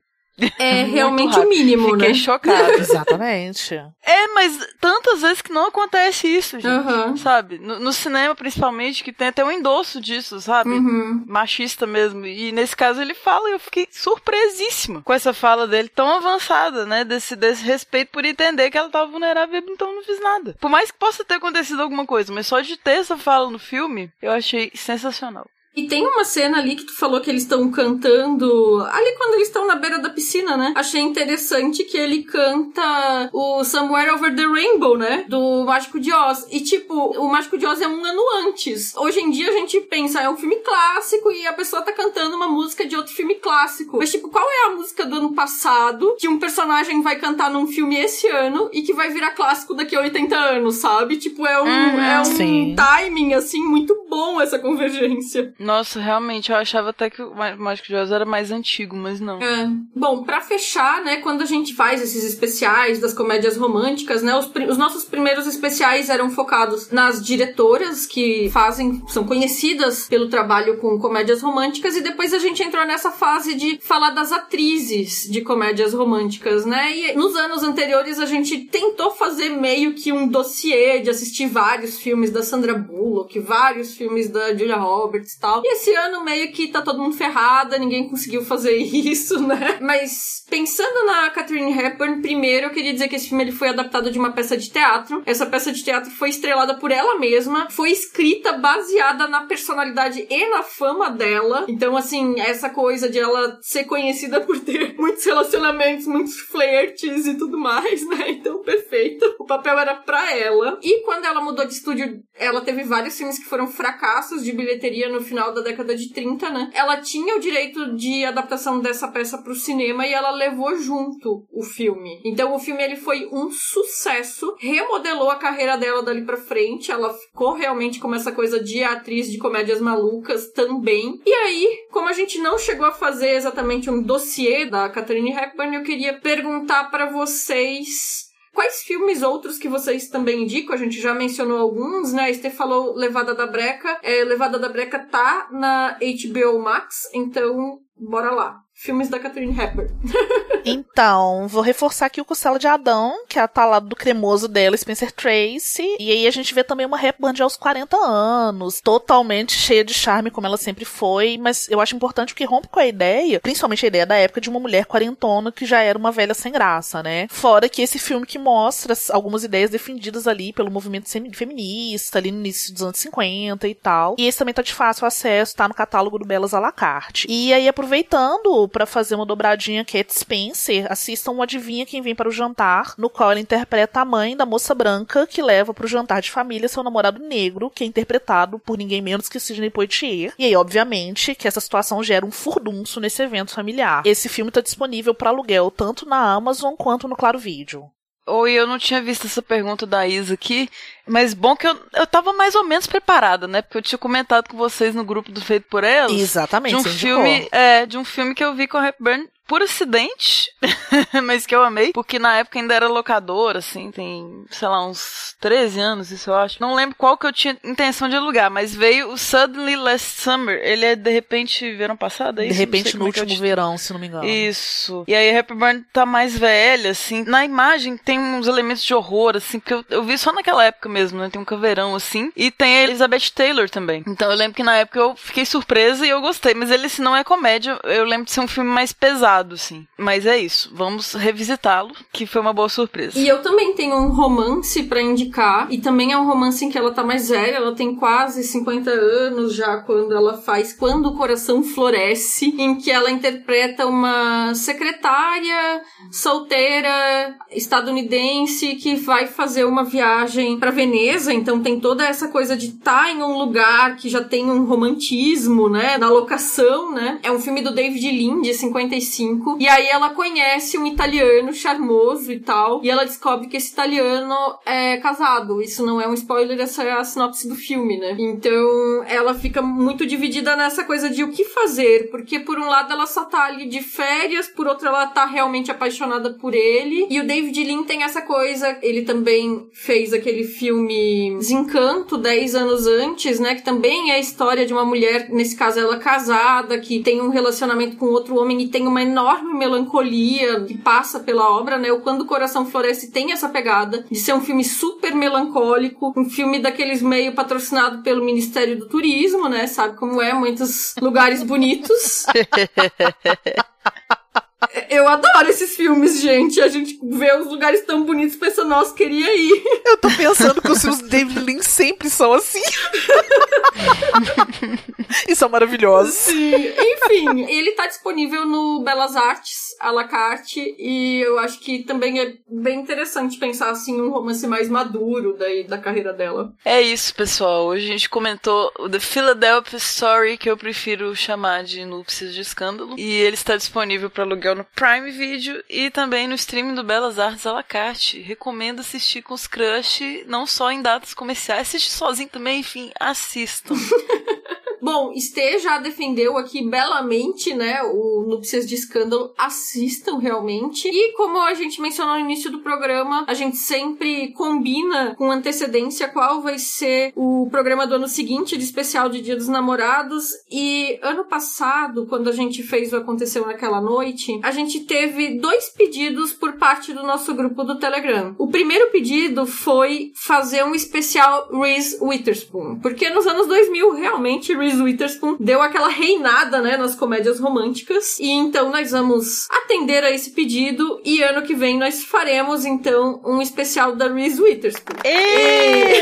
[0.59, 2.15] É realmente o mínimo, Fiquei né?
[2.15, 2.75] chocada.
[2.79, 3.75] Exatamente.
[3.75, 6.69] É, mas tantas vezes que não acontece isso, gente.
[6.69, 7.17] Uhum.
[7.17, 7.59] Sabe?
[7.59, 10.71] No, no, cinema, principalmente, que tem até um endosso disso, sabe?
[10.71, 11.25] Uhum.
[11.27, 12.25] Machista mesmo.
[12.25, 16.87] E nesse caso ele fala e eu fiquei surpresíssima com essa fala dele tão avançada,
[16.87, 17.05] né?
[17.05, 20.57] Desse, desse respeito por entender que ela tava vulnerável, então não fiz nada.
[20.61, 23.59] Por mais que possa ter acontecido alguma coisa, mas só de ter essa fala no
[23.59, 25.47] filme, eu achei sensacional.
[25.77, 28.85] E tem uma cena ali que tu falou que eles estão cantando.
[28.91, 30.73] Ali quando eles estão na beira da piscina, né?
[30.75, 35.25] Achei interessante que ele canta o Somewhere Over the Rainbow, né?
[35.29, 36.47] Do Mágico de Oz.
[36.51, 38.95] E tipo, o Mágico de Oz é um ano antes.
[38.97, 42.35] Hoje em dia a gente pensa, é um filme clássico e a pessoa tá cantando
[42.35, 43.99] uma música de outro filme clássico.
[43.99, 47.67] Mas tipo, qual é a música do ano passado que um personagem vai cantar num
[47.67, 51.17] filme esse ano e que vai virar clássico daqui a 80 anos, sabe?
[51.19, 55.55] Tipo, é um, uhum, é um timing, assim, muito bom essa convergência.
[55.69, 59.39] Nossa, realmente, eu achava até que o Mágico de Oz era mais antigo, mas não.
[59.39, 59.69] É.
[59.95, 64.51] Bom, para fechar, né, quando a gente faz esses especiais das comédias românticas, né, os,
[64.67, 70.99] os nossos primeiros especiais eram focados nas diretoras que fazem, são conhecidas pelo trabalho com
[70.99, 75.93] comédias românticas, e depois a gente entrou nessa fase de falar das atrizes de comédias
[75.93, 81.11] românticas, né, e nos anos anteriores a gente tentou fazer meio que um dossiê de
[81.11, 85.63] assistir vários filmes da Sandra Bullock, vários filmes da Julia Roberts e tal, tal.
[85.65, 89.79] E esse ano meio que tá todo mundo ferrada, ninguém conseguiu fazer isso, né?
[89.81, 94.11] Mas pensando na Catherine Hepburn, primeiro eu queria dizer que esse filme ele foi adaptado
[94.11, 95.23] de uma peça de teatro.
[95.25, 100.47] Essa peça de teatro foi estrelada por ela mesma, foi escrita baseada na personalidade e
[100.51, 101.65] na fama dela.
[101.69, 107.35] Então, assim, essa coisa de ela ser conhecida por ter muitos relacionamentos, muitos flertes e
[107.35, 108.31] tudo mais, né?
[108.31, 109.37] Então, perfeito.
[109.39, 110.79] O papel era pra ela.
[110.83, 115.09] E quando ela mudou de estúdio, ela teve vários filmes que foram fracassos de bilheteria
[115.09, 116.71] no final final da década de 30, né?
[116.75, 121.63] Ela tinha o direito de adaptação dessa peça pro cinema e ela levou junto o
[121.63, 122.21] filme.
[122.25, 127.15] Então o filme ele foi um sucesso, remodelou a carreira dela dali para frente, ela
[127.15, 131.21] ficou realmente como essa coisa de atriz de comédias malucas também.
[131.25, 135.77] E aí, como a gente não chegou a fazer exatamente um dossiê da Catherine Hepburn,
[135.77, 138.28] eu queria perguntar para vocês
[138.59, 140.75] Quais filmes outros que vocês também indicam?
[140.75, 142.25] A gente já mencionou alguns, né?
[142.25, 144.01] A Esther falou Levada da Breca.
[144.03, 148.59] É, Levada da Breca tá na HBO Max, então bora lá.
[148.79, 149.91] Filmes da Catherine Hepburn.
[150.65, 154.77] então, vou reforçar aqui o Costela de Adão, que é a talado do cremoso dela,
[154.77, 155.97] Spencer Tracy.
[155.99, 159.93] E aí a gente vê também uma Hepburn de aos 40 anos, totalmente cheia de
[159.93, 161.37] charme, como ela sempre foi.
[161.39, 164.49] Mas eu acho importante porque rompe com a ideia, principalmente a ideia da época de
[164.49, 167.27] uma mulher quarentona que já era uma velha sem graça, né?
[167.29, 172.39] Fora que esse filme que mostra algumas ideias defendidas ali pelo movimento feminista, ali no
[172.39, 174.15] início dos anos 50 e tal.
[174.17, 177.27] E esse também tá de fácil acesso, tá no catálogo do Belas à la carte.
[177.29, 182.29] E aí, aproveitando para fazer uma dobradinha Cat Spencer, assistam o Adivinha Quem Vem para
[182.29, 185.89] o Jantar, no qual ela interpreta a mãe da moça branca que leva para o
[185.89, 190.33] jantar de família seu namorado negro, que é interpretado por ninguém menos que Sidney Poitier.
[190.39, 194.03] E aí, obviamente, que essa situação gera um furdunço nesse evento familiar.
[194.05, 197.91] Esse filme está disponível para aluguel tanto na Amazon quanto no Claro Vídeo.
[198.29, 200.69] Oi, eu não tinha visto essa pergunta da Isa aqui,
[201.07, 203.63] mas bom que eu, eu tava mais ou menos preparada, né?
[203.63, 206.13] Porque eu tinha comentado com vocês no grupo do Feito por Elas.
[206.13, 206.71] Exatamente.
[206.71, 210.53] De um filme, é, de um filme que eu vi com a Hepburn por acidente,
[211.25, 215.35] mas que eu amei, porque na época ainda era locador, assim, tem, sei lá, uns
[215.41, 216.61] 13 anos, isso eu acho.
[216.61, 220.61] Não lembro qual que eu tinha intenção de alugar, mas veio o Suddenly Last Summer.
[220.63, 222.53] Ele é de repente verão passado, é isso?
[222.53, 224.29] De repente no é último verão, se não me engano.
[224.29, 225.03] Isso.
[225.09, 227.25] E aí a Hepburn tá mais velha, assim.
[227.25, 230.91] Na imagem tem uns elementos de horror, assim, porque eu, eu vi só naquela época
[230.91, 231.31] mesmo, né?
[231.31, 232.31] Tem um caveirão, assim.
[232.37, 234.05] E tem a Elizabeth Taylor também.
[234.07, 237.01] Então eu lembro que na época eu fiquei surpresa e eu gostei, mas ele, se
[237.01, 239.87] não é comédia, eu lembro de ser um filme mais pesado lado, assim.
[239.97, 240.71] Mas é isso.
[240.73, 243.19] Vamos revisitá-lo, que foi uma boa surpresa.
[243.19, 245.69] E eu também tenho um romance para indicar.
[245.71, 247.57] E também é um romance em que ela tá mais velha.
[247.57, 252.91] Ela tem quase 50 anos já quando ela faz Quando o Coração Floresce, em que
[252.91, 261.33] ela interpreta uma secretária solteira estadunidense que vai fazer uma viagem para Veneza.
[261.33, 264.65] Então tem toda essa coisa de estar tá em um lugar que já tem um
[264.65, 265.99] romantismo, né?
[265.99, 267.19] na locação, né?
[267.23, 269.57] É um filme do David Lind, 55 5.
[269.61, 272.81] E aí ela conhece um italiano charmoso e tal.
[272.83, 275.61] E ela descobre que esse italiano é casado.
[275.61, 278.17] Isso não é um spoiler, essa é a sinopse do filme, né?
[278.19, 282.11] Então ela fica muito dividida nessa coisa de o que fazer.
[282.11, 285.71] Porque por um lado ela só tá ali de férias, por outro ela tá realmente
[285.71, 287.07] apaixonada por ele.
[287.11, 288.79] E o David Lynn tem essa coisa.
[288.83, 293.55] Ele também fez aquele filme Desencanto 10 anos antes, né?
[293.55, 297.31] Que também é a história de uma mulher, nesse caso ela casada, que tem um
[297.31, 301.93] relacionamento com outro homem e tem uma enorme melancolia que passa pela obra, né?
[301.93, 306.29] O Quando o Coração Floresce tem essa pegada de ser um filme super melancólico, um
[306.29, 309.67] filme daqueles meio patrocinado pelo Ministério do Turismo, né?
[309.67, 310.33] Sabe como é?
[310.33, 312.25] Muitos lugares bonitos.
[314.91, 316.61] Eu adoro esses filmes, gente.
[316.61, 319.63] A gente vê os lugares tão bonitos e pensa, nossa, queria ir.
[319.87, 322.63] Eu tô pensando que os filmes David Lynch sempre são assim.
[325.29, 326.15] e são maravilhosos.
[326.15, 326.55] Sim.
[326.55, 332.21] Enfim, ele tá disponível no Belas Artes, à la carte, e eu acho que também
[332.21, 336.53] é bem interessante pensar, assim, um romance mais maduro daí, da carreira dela.
[336.65, 337.67] É isso, pessoal.
[337.67, 342.41] Hoje a gente comentou o The Philadelphia Story, que eu prefiro chamar de Núpcias de
[342.41, 346.83] Escândalo, e ele está disponível para aluguel no Prime Video e também no streaming do
[346.83, 348.21] Belas Artes à la carte.
[348.21, 353.75] Recomendo assistir com os crush, não só em datas comerciais, assistir sozinho também, enfim, assistam.
[354.81, 359.33] Bom, Estê já defendeu aqui belamente, né, o Núpcias de Escândalo.
[359.37, 360.89] Assistam realmente.
[360.89, 366.09] E como a gente mencionou no início do programa, a gente sempre combina com antecedência
[366.09, 370.29] qual vai ser o programa do ano seguinte de especial de Dia dos Namorados.
[370.51, 375.69] E ano passado, quando a gente fez o Aconteceu Naquela Noite, a gente teve dois
[375.71, 378.35] pedidos por parte do nosso grupo do Telegram.
[378.39, 382.81] O primeiro pedido foi fazer um especial Reese Witherspoon.
[382.81, 388.19] Porque nos anos 2000, realmente, Reese Reese Witherspoon deu aquela reinada, né, nas comédias românticas.
[388.19, 393.21] E então nós vamos atender a esse pedido e ano que vem nós faremos então
[393.25, 394.97] um especial da Reese Witherspoon.
[395.05, 395.99] E...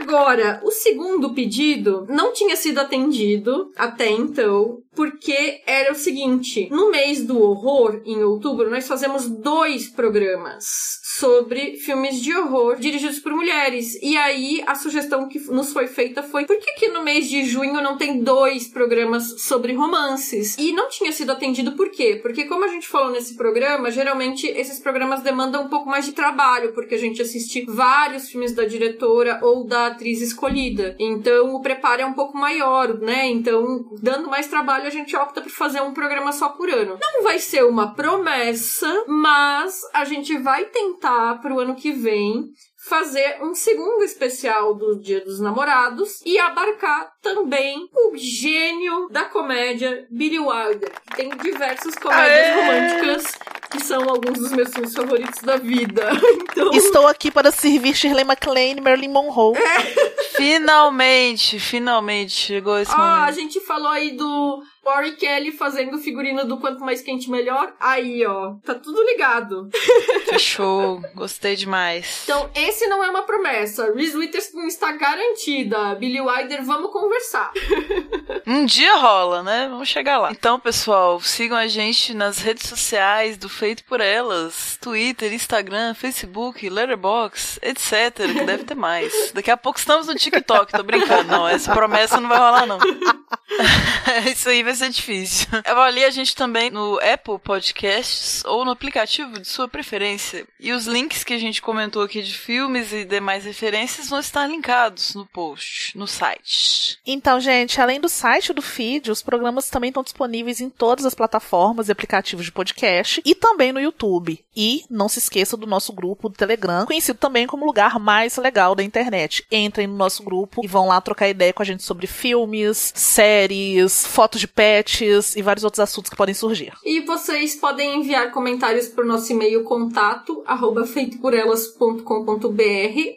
[0.00, 6.90] Agora, o segundo pedido não tinha sido atendido até então, porque era o seguinte: no
[6.90, 13.32] mês do horror, em outubro, nós fazemos dois programas sobre filmes de horror dirigidos por
[13.32, 13.98] mulheres.
[14.02, 17.44] E aí a sugestão que nos foi feita foi: por que, que no mês de
[17.44, 20.56] junho não tem dois programas sobre romances?
[20.56, 22.18] E não tinha sido atendido por quê?
[22.22, 26.12] Porque, como a gente falou nesse programa, geralmente esses programas demandam um pouco mais de
[26.12, 30.96] trabalho, porque a gente assiste vários filmes da diretora ou da atriz escolhida.
[30.98, 33.28] Então o preparo é um pouco maior, né?
[33.28, 36.98] Então, dando mais trabalho, a gente opta por fazer um programa só por ano.
[36.98, 42.50] Não vai ser uma promessa, mas a gente vai tentar voltar pro ano que vem
[42.88, 50.06] fazer um segundo especial do Dia dos Namorados e abarcar também o gênio da comédia
[50.10, 52.54] Billy Wilder, que tem diversas comédias Aê!
[52.54, 53.38] românticas
[53.70, 56.10] que são alguns dos meus filmes favoritos da vida.
[56.50, 56.72] Então...
[56.72, 59.56] Estou aqui para servir Shirley MacLaine e Marilyn Monroe.
[59.56, 60.10] É.
[60.36, 63.28] Finalmente, finalmente chegou esse ah, momento.
[63.28, 67.72] A gente falou aí do Rory Kelly fazendo figurino do Quanto Mais Quente Melhor.
[67.78, 69.68] Aí, ó, tá tudo ligado.
[70.28, 72.22] Fechou, gostei demais.
[72.24, 73.92] Então, esse não é uma promessa.
[73.94, 75.94] Reese Witherspoon está garantida.
[75.94, 77.52] Billy Wilder, vamos conversar.
[78.46, 79.68] um dia rola, né?
[79.70, 80.32] Vamos chegar lá.
[80.32, 84.76] Então, pessoal, sigam a gente nas redes sociais do Feito por Elas.
[84.80, 88.12] Twitter, Instagram, Facebook, Letterboxd, etc.
[88.16, 89.30] Que deve ter mais.
[89.32, 91.30] Daqui a pouco estamos no TikTok, tô brincando.
[91.30, 92.78] Não, essa promessa não vai rolar, não.
[94.30, 95.46] Isso aí vai ser difícil.
[95.64, 100.46] Avalie a gente também no Apple Podcasts ou no aplicativo de sua preferência.
[100.58, 104.46] E os links que a gente comentou aqui de filmes e demais referências vão estar
[104.46, 106.98] linkados no post, no site.
[107.06, 111.14] Então, gente, além do site do feed, os programas também estão disponíveis em todas as
[111.14, 114.42] plataformas e aplicativos de podcast e também no YouTube.
[114.62, 118.74] E não se esqueça do nosso grupo do Telegram, conhecido também como lugar mais legal
[118.74, 119.42] da internet.
[119.50, 124.06] Entrem no nosso grupo e vão lá trocar ideia com a gente sobre filmes, séries,
[124.06, 126.74] fotos de pets e vários outros assuntos que podem surgir.
[126.84, 132.04] E vocês podem enviar comentários para o nosso e-mail contato arroba feitoporelas.com.br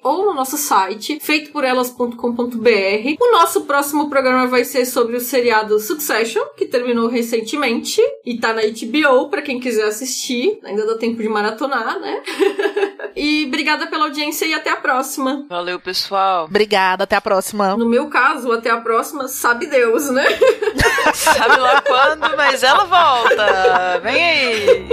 [0.01, 3.17] ou no nosso site feitoporelas.com.br.
[3.19, 8.53] O nosso próximo programa vai ser sobre o seriado Succession, que terminou recentemente e tá
[8.53, 10.57] na HBO para quem quiser assistir.
[10.63, 12.21] Ainda dá tempo de maratonar, né?
[13.15, 15.45] e obrigada pela audiência e até a próxima.
[15.49, 16.45] Valeu, pessoal.
[16.45, 17.75] Obrigada, até a próxima.
[17.75, 20.25] No meu caso, até a próxima, sabe Deus, né?
[21.13, 23.99] sabe lá quando, mas ela volta.
[24.01, 24.87] Vem aí.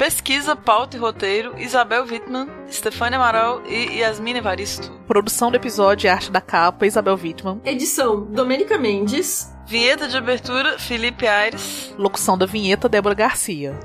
[0.00, 4.90] Pesquisa, pauta e roteiro: Isabel Wittmann, Stefania Amaral e Yasmin Evaristo.
[5.06, 7.60] Produção do episódio e arte da capa: Isabel Wittmann.
[7.66, 9.54] Edição: Domênica Mendes.
[9.66, 11.94] Vinheta de abertura: Felipe Aires.
[11.98, 13.78] Locução da vinheta: Débora Garcia.